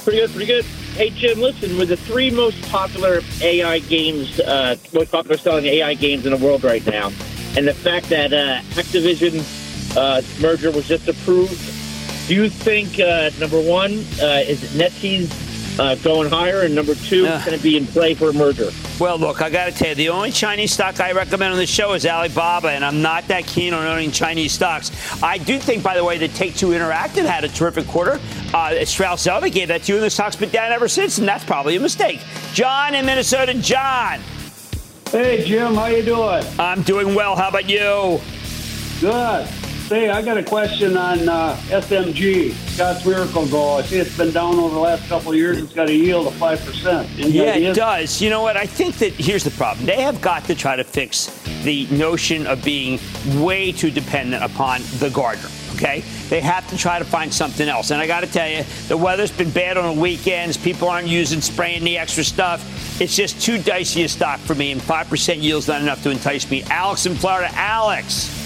[0.04, 0.66] Pretty good, pretty good.
[0.96, 5.96] Hey, Jim, listen, with the three most popular AI games, uh, most popular selling AI
[5.96, 7.12] games in the world right now,
[7.58, 9.44] and the fact that uh, Activision
[9.96, 11.60] uh, merger was just approved,
[12.28, 13.92] do you think, uh, number one,
[14.22, 15.32] uh, is NetEase
[15.80, 17.36] uh, going higher, and number two, Uh.
[17.36, 18.72] it's going to be in play for a merger?
[18.98, 21.66] Well, look, I got to tell you, the only Chinese stock I recommend on the
[21.66, 24.90] show is Alibaba, and I'm not that keen on owning Chinese stocks.
[25.22, 28.22] I do think, by the way, that Take Two Interactive had a terrific quarter.
[28.54, 31.28] Uh, Strauss Zelnick gave that to you, and the stock's been down ever since, and
[31.28, 32.22] that's probably a mistake.
[32.54, 34.22] John in Minnesota, John.
[35.12, 36.44] Hey, Jim, how you doing?
[36.58, 37.36] I'm doing well.
[37.36, 38.22] How about you?
[39.02, 39.48] Good.
[39.88, 43.76] Say, I got a question on uh, SMG, Scott's Miracle Gro.
[43.76, 45.60] I see it's been down over the last couple of years.
[45.60, 47.20] It's got a yield of 5%.
[47.20, 48.20] Any Yeah, it does.
[48.20, 48.58] You know what?
[48.58, 49.86] I think that here's the problem.
[49.86, 51.28] They have got to try to fix
[51.62, 53.00] the notion of being
[53.36, 55.50] way too dependent upon the gardener.
[55.76, 56.04] Okay?
[56.30, 57.92] They have to try to find something else.
[57.92, 60.58] And I got to tell you, the weather's been bad on the weekends.
[60.58, 63.00] People aren't using, spraying the extra stuff.
[63.00, 66.50] It's just too dicey a stock for me, and 5% yield's not enough to entice
[66.50, 66.64] me.
[66.72, 67.52] Alex in Florida.
[67.54, 68.45] Alex.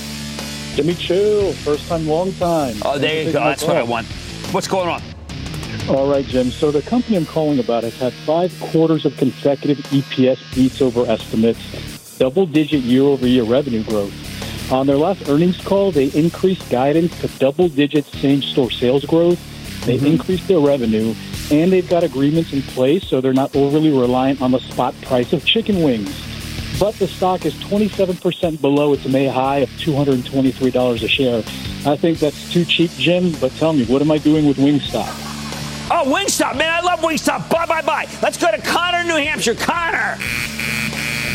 [0.76, 2.76] Jimmy Choo, first time, long time.
[2.84, 3.40] Oh, there you go.
[3.40, 4.08] That's what I want.
[4.52, 5.02] What's going on?
[5.90, 6.52] All right, Jim.
[6.52, 11.06] So the company I'm calling about has had five quarters of consecutive EPS beats over
[11.06, 14.14] estimates, double-digit year-over-year revenue growth.
[14.72, 19.40] On their last earnings call, they increased guidance to double-digit same-store sales growth.
[19.86, 20.06] They mm-hmm.
[20.06, 21.16] increased their revenue,
[21.50, 25.34] and they've got agreements in place, so they're not overly reliant on the spot price
[25.34, 26.29] of chicken wings.
[26.80, 31.40] But the stock is 27% below its May high of $223 a share.
[31.86, 33.34] I think that's too cheap, Jim.
[33.42, 35.08] But tell me, what am I doing with Wingstop?
[35.92, 37.50] Oh, Wingstop, man, I love Wingstop.
[37.50, 38.08] Bye, bye, bye.
[38.22, 39.56] Let's go to Connor, New Hampshire.
[39.56, 40.16] Connor.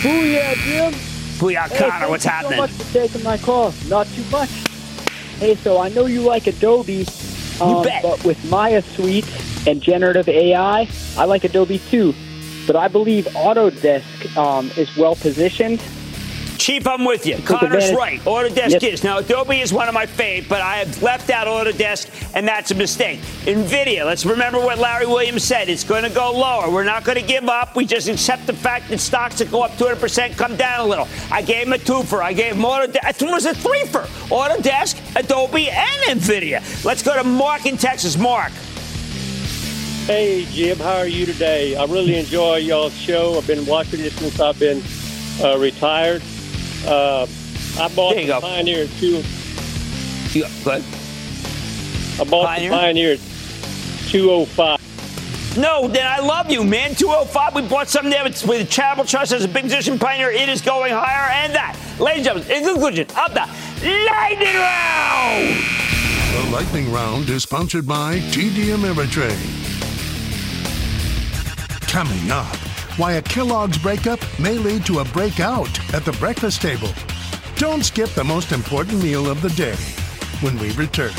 [0.02, 0.92] Booyah, Jim.
[1.38, 1.90] Booyah, Hey, Connor.
[1.98, 2.52] thank What's you happening?
[2.52, 3.74] so much for taking my call.
[3.88, 4.48] Not too much.
[5.40, 7.06] Hey, so I know you like Adobe,
[7.60, 8.02] um, bet.
[8.02, 9.26] but with Maya Suite
[9.66, 10.88] and generative AI,
[11.18, 12.14] I like Adobe too.
[12.66, 15.82] But I believe Autodesk um, is well positioned.
[16.58, 17.36] Chief, I'm with you.
[17.38, 18.20] Connor's right.
[18.20, 18.82] Autodesk yes.
[18.82, 19.04] is.
[19.04, 22.70] Now, Adobe is one of my faves, but I have left out Autodesk, and that's
[22.70, 23.20] a mistake.
[23.44, 25.68] NVIDIA, let's remember what Larry Williams said.
[25.68, 26.70] It's going to go lower.
[26.70, 27.76] We're not going to give up.
[27.76, 31.08] We just accept the fact that stocks that go up 200% come down a little.
[31.30, 32.22] I gave him a twofer.
[32.22, 33.22] I gave him Autodesk.
[33.22, 34.06] It was a threefer.
[34.28, 36.84] Autodesk, Adobe, and NVIDIA.
[36.84, 38.16] Let's go to Mark in Texas.
[38.16, 38.52] Mark.
[40.06, 40.76] Hey, Jim.
[40.76, 41.76] How are you today?
[41.76, 43.38] I really enjoy y'all's show.
[43.38, 44.82] I've been watching it since I've been
[45.42, 46.22] uh, retired.
[46.86, 47.26] Uh,
[47.78, 48.38] I bought the go.
[48.38, 49.22] Pioneer two.
[50.38, 50.84] You, go ahead.
[52.20, 52.68] I bought Pioneer?
[52.68, 53.16] the Pioneer
[54.08, 55.56] 205.
[55.56, 56.94] No, then I love you, man.
[56.94, 57.54] 205.
[57.54, 60.30] We bought something there with, with Charitable Trust as a big position pioneer.
[60.30, 61.30] It is going higher.
[61.32, 63.48] And that, ladies and gentlemen, in conclusion of the
[64.10, 65.64] Lightning Round.
[66.34, 69.63] The Lightning Round is sponsored by TD Ameritrade.
[71.94, 72.56] Coming up
[72.96, 76.88] why a Kellogg's breakup may lead to a breakout at the breakfast table.
[77.54, 79.76] Don't skip the most important meal of the day
[80.40, 81.12] when we return.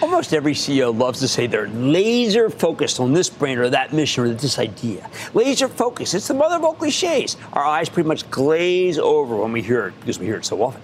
[0.00, 4.22] Almost every CEO loves to say they're laser focused on this brand or that mission
[4.22, 5.10] or this idea.
[5.34, 6.14] Laser focused.
[6.14, 7.36] It's the mother of all cliches.
[7.54, 10.62] Our eyes pretty much glaze over when we hear it because we hear it so
[10.62, 10.80] often.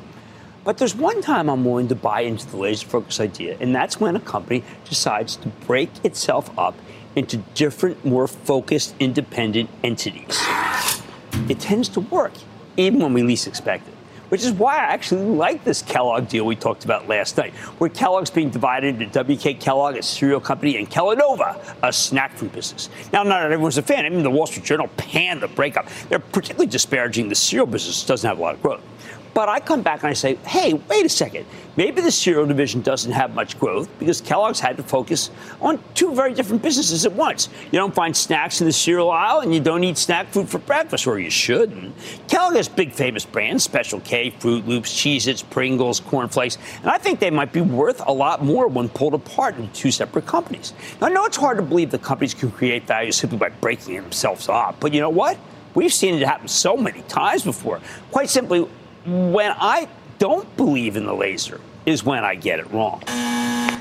[0.64, 4.00] But there's one time I'm willing to buy into the laser focus idea, and that's
[4.00, 6.74] when a company decides to break itself up
[7.14, 10.40] into different, more focused, independent entities.
[11.48, 12.32] It tends to work,
[12.78, 13.94] even when we least expect it.
[14.30, 17.90] Which is why I actually like this Kellogg deal we talked about last night, where
[17.90, 22.88] Kellogg's being divided into WK Kellogg, a cereal company, and Kellanova, a snack food business.
[23.12, 24.06] Now, not everyone's a fan.
[24.06, 25.86] I mean, the Wall Street Journal panned the breakup.
[26.08, 28.82] They're particularly disparaging the cereal business, doesn't have a lot of growth.
[29.34, 31.44] But I come back and I say, hey, wait a second.
[31.76, 36.14] Maybe the cereal division doesn't have much growth because Kellogg's had to focus on two
[36.14, 37.48] very different businesses at once.
[37.64, 40.58] You don't find snacks in the cereal aisle and you don't eat snack food for
[40.58, 41.92] breakfast, or you shouldn't.
[42.28, 46.90] Kellogg has big famous brands, Special K, Froot Loops, Cheez Its, Pringles, Corn Flakes, and
[46.90, 50.26] I think they might be worth a lot more when pulled apart into two separate
[50.26, 50.74] companies.
[51.00, 53.96] Now, I know it's hard to believe that companies can create value simply by breaking
[53.96, 55.36] themselves up, but you know what?
[55.74, 57.80] We've seen it happen so many times before.
[58.12, 58.68] Quite simply,
[59.06, 59.88] when I
[60.18, 63.02] don't believe in the laser is when I get it wrong.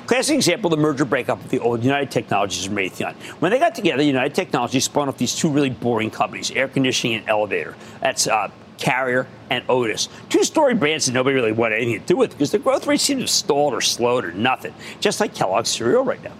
[0.06, 3.14] Classic example, the merger breakup of the old United Technologies and Raytheon.
[3.40, 7.18] When they got together, United Technologies spun off these two really boring companies, air conditioning
[7.20, 7.76] and elevator.
[8.02, 10.10] That's uh, Carrier and Otis.
[10.28, 13.00] Two story brands that nobody really wanted anything to do with because the growth rate
[13.00, 16.34] seemed to have stalled or slowed or nothing, just like Kellogg's cereal right now.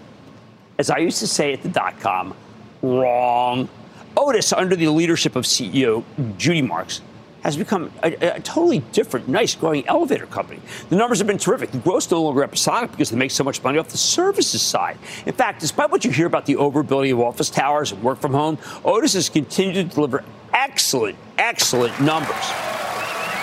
[0.78, 2.36] As I used to say at the dot com,
[2.82, 3.70] wrong.
[4.18, 6.04] Otis, under the leadership of CEO
[6.38, 7.02] Judy Marks,
[7.44, 10.62] has become a, a, totally different, nice, growing elevator company.
[10.90, 11.72] The numbers have been terrific.
[11.72, 14.62] The growth is no longer episodic because they make so much money off the services
[14.62, 14.98] side.
[15.26, 18.34] In fact, despite what you hear about the overbuilding of office towers and work from
[18.34, 20.24] home, Otis has continued to deliver
[20.54, 22.36] excellent, excellent numbers.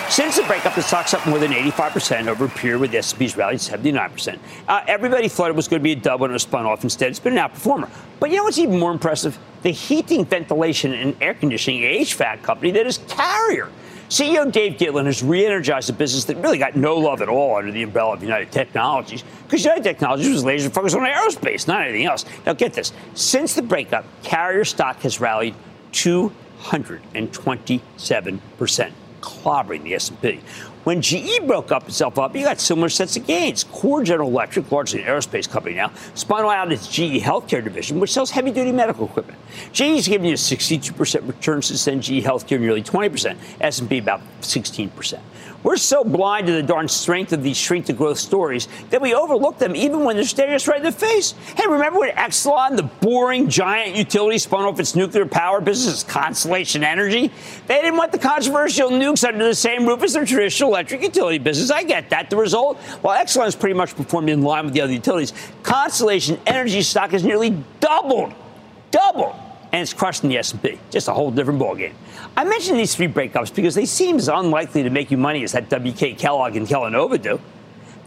[0.09, 3.37] Since the breakup, the stock's up more than 85% over a period where the S&P's
[3.37, 4.39] rallied 79%.
[4.67, 6.83] Uh, everybody thought it was going to be a double and a spun off.
[6.83, 7.89] Instead, it's been an outperformer.
[8.19, 9.39] But you know what's even more impressive?
[9.61, 13.69] The heating, ventilation, and air conditioning HVAC company that is Carrier
[14.11, 17.55] CEO Dave Gitlin has re energized a business that really got no love at all
[17.55, 21.83] under the umbrella of United Technologies, because United Technologies was laser focused on aerospace, not
[21.83, 22.25] anything else.
[22.45, 25.55] Now, get this since the breakup, carrier stock has rallied
[25.93, 28.91] 227%,
[29.21, 30.41] clobbering the S&P.
[30.83, 33.63] When GE broke up itself up, you got similar sets of gains.
[33.65, 38.11] Core General Electric, largely an aerospace company now, spun out its GE Healthcare division, which
[38.11, 39.37] sells heavy-duty medical equipment.
[39.73, 42.01] GE's given you a 62% return since then.
[42.01, 43.37] GE Healthcare nearly 20%.
[43.61, 45.19] S&P about 16%.
[45.63, 49.13] We're so blind to the darn strength of these shrink to growth stories that we
[49.13, 51.33] overlook them even when they're staring us right in the face.
[51.55, 56.83] Hey, remember when Exelon, the boring giant utility, spun off its nuclear power business, Constellation
[56.83, 57.31] Energy?
[57.67, 61.37] They didn't want the controversial nukes under the same roof as their traditional electric utility
[61.37, 61.69] business.
[61.69, 62.29] I get that.
[62.29, 66.81] The result, while Exelon's pretty much performed in line with the other utilities, Constellation Energy
[66.81, 68.33] stock has nearly doubled.
[68.89, 69.35] Doubled
[69.71, 70.79] and it's crushing the S&P.
[70.89, 71.93] Just a whole different ballgame.
[72.37, 75.51] I mentioned these three breakups because they seem as unlikely to make you money as
[75.51, 77.39] that WK Kellogg and Kellanova do.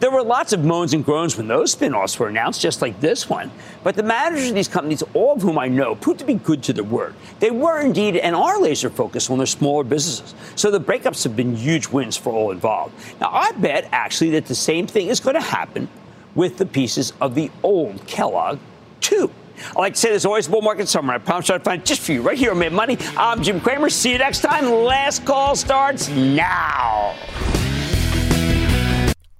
[0.00, 3.28] There were lots of moans and groans when those spin-offs were announced, just like this
[3.28, 3.50] one.
[3.84, 6.62] But the managers of these companies, all of whom I know, proved to be good
[6.64, 7.14] to their word.
[7.38, 10.34] They were indeed and are laser focused on their smaller businesses.
[10.56, 12.94] So the breakups have been huge wins for all involved.
[13.20, 15.88] Now, I bet actually that the same thing is going to happen
[16.34, 18.58] with the pieces of the old Kellogg,
[19.00, 19.30] too.
[19.76, 21.16] I like to say there's always a bull market somewhere.
[21.16, 22.98] I promise I'll find it just for you right here on Mad Money.
[23.16, 23.90] I'm Jim Cramer.
[23.90, 24.70] See you next time.
[24.70, 27.14] Last call starts now.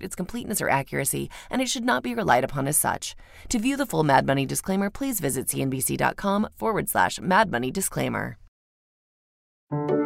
[0.00, 3.14] its completeness or accuracy, and it should not be relied upon as such.
[3.50, 8.38] To view the full Mad Money disclaimer, please visit cnbc.com forward slash Mad Money disclaimer.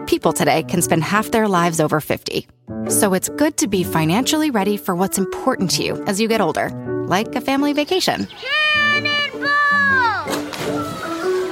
[0.07, 2.47] People today can spend half their lives over 50.
[2.89, 6.41] So it's good to be financially ready for what's important to you as you get
[6.41, 6.71] older,
[7.09, 8.29] like a family vacation.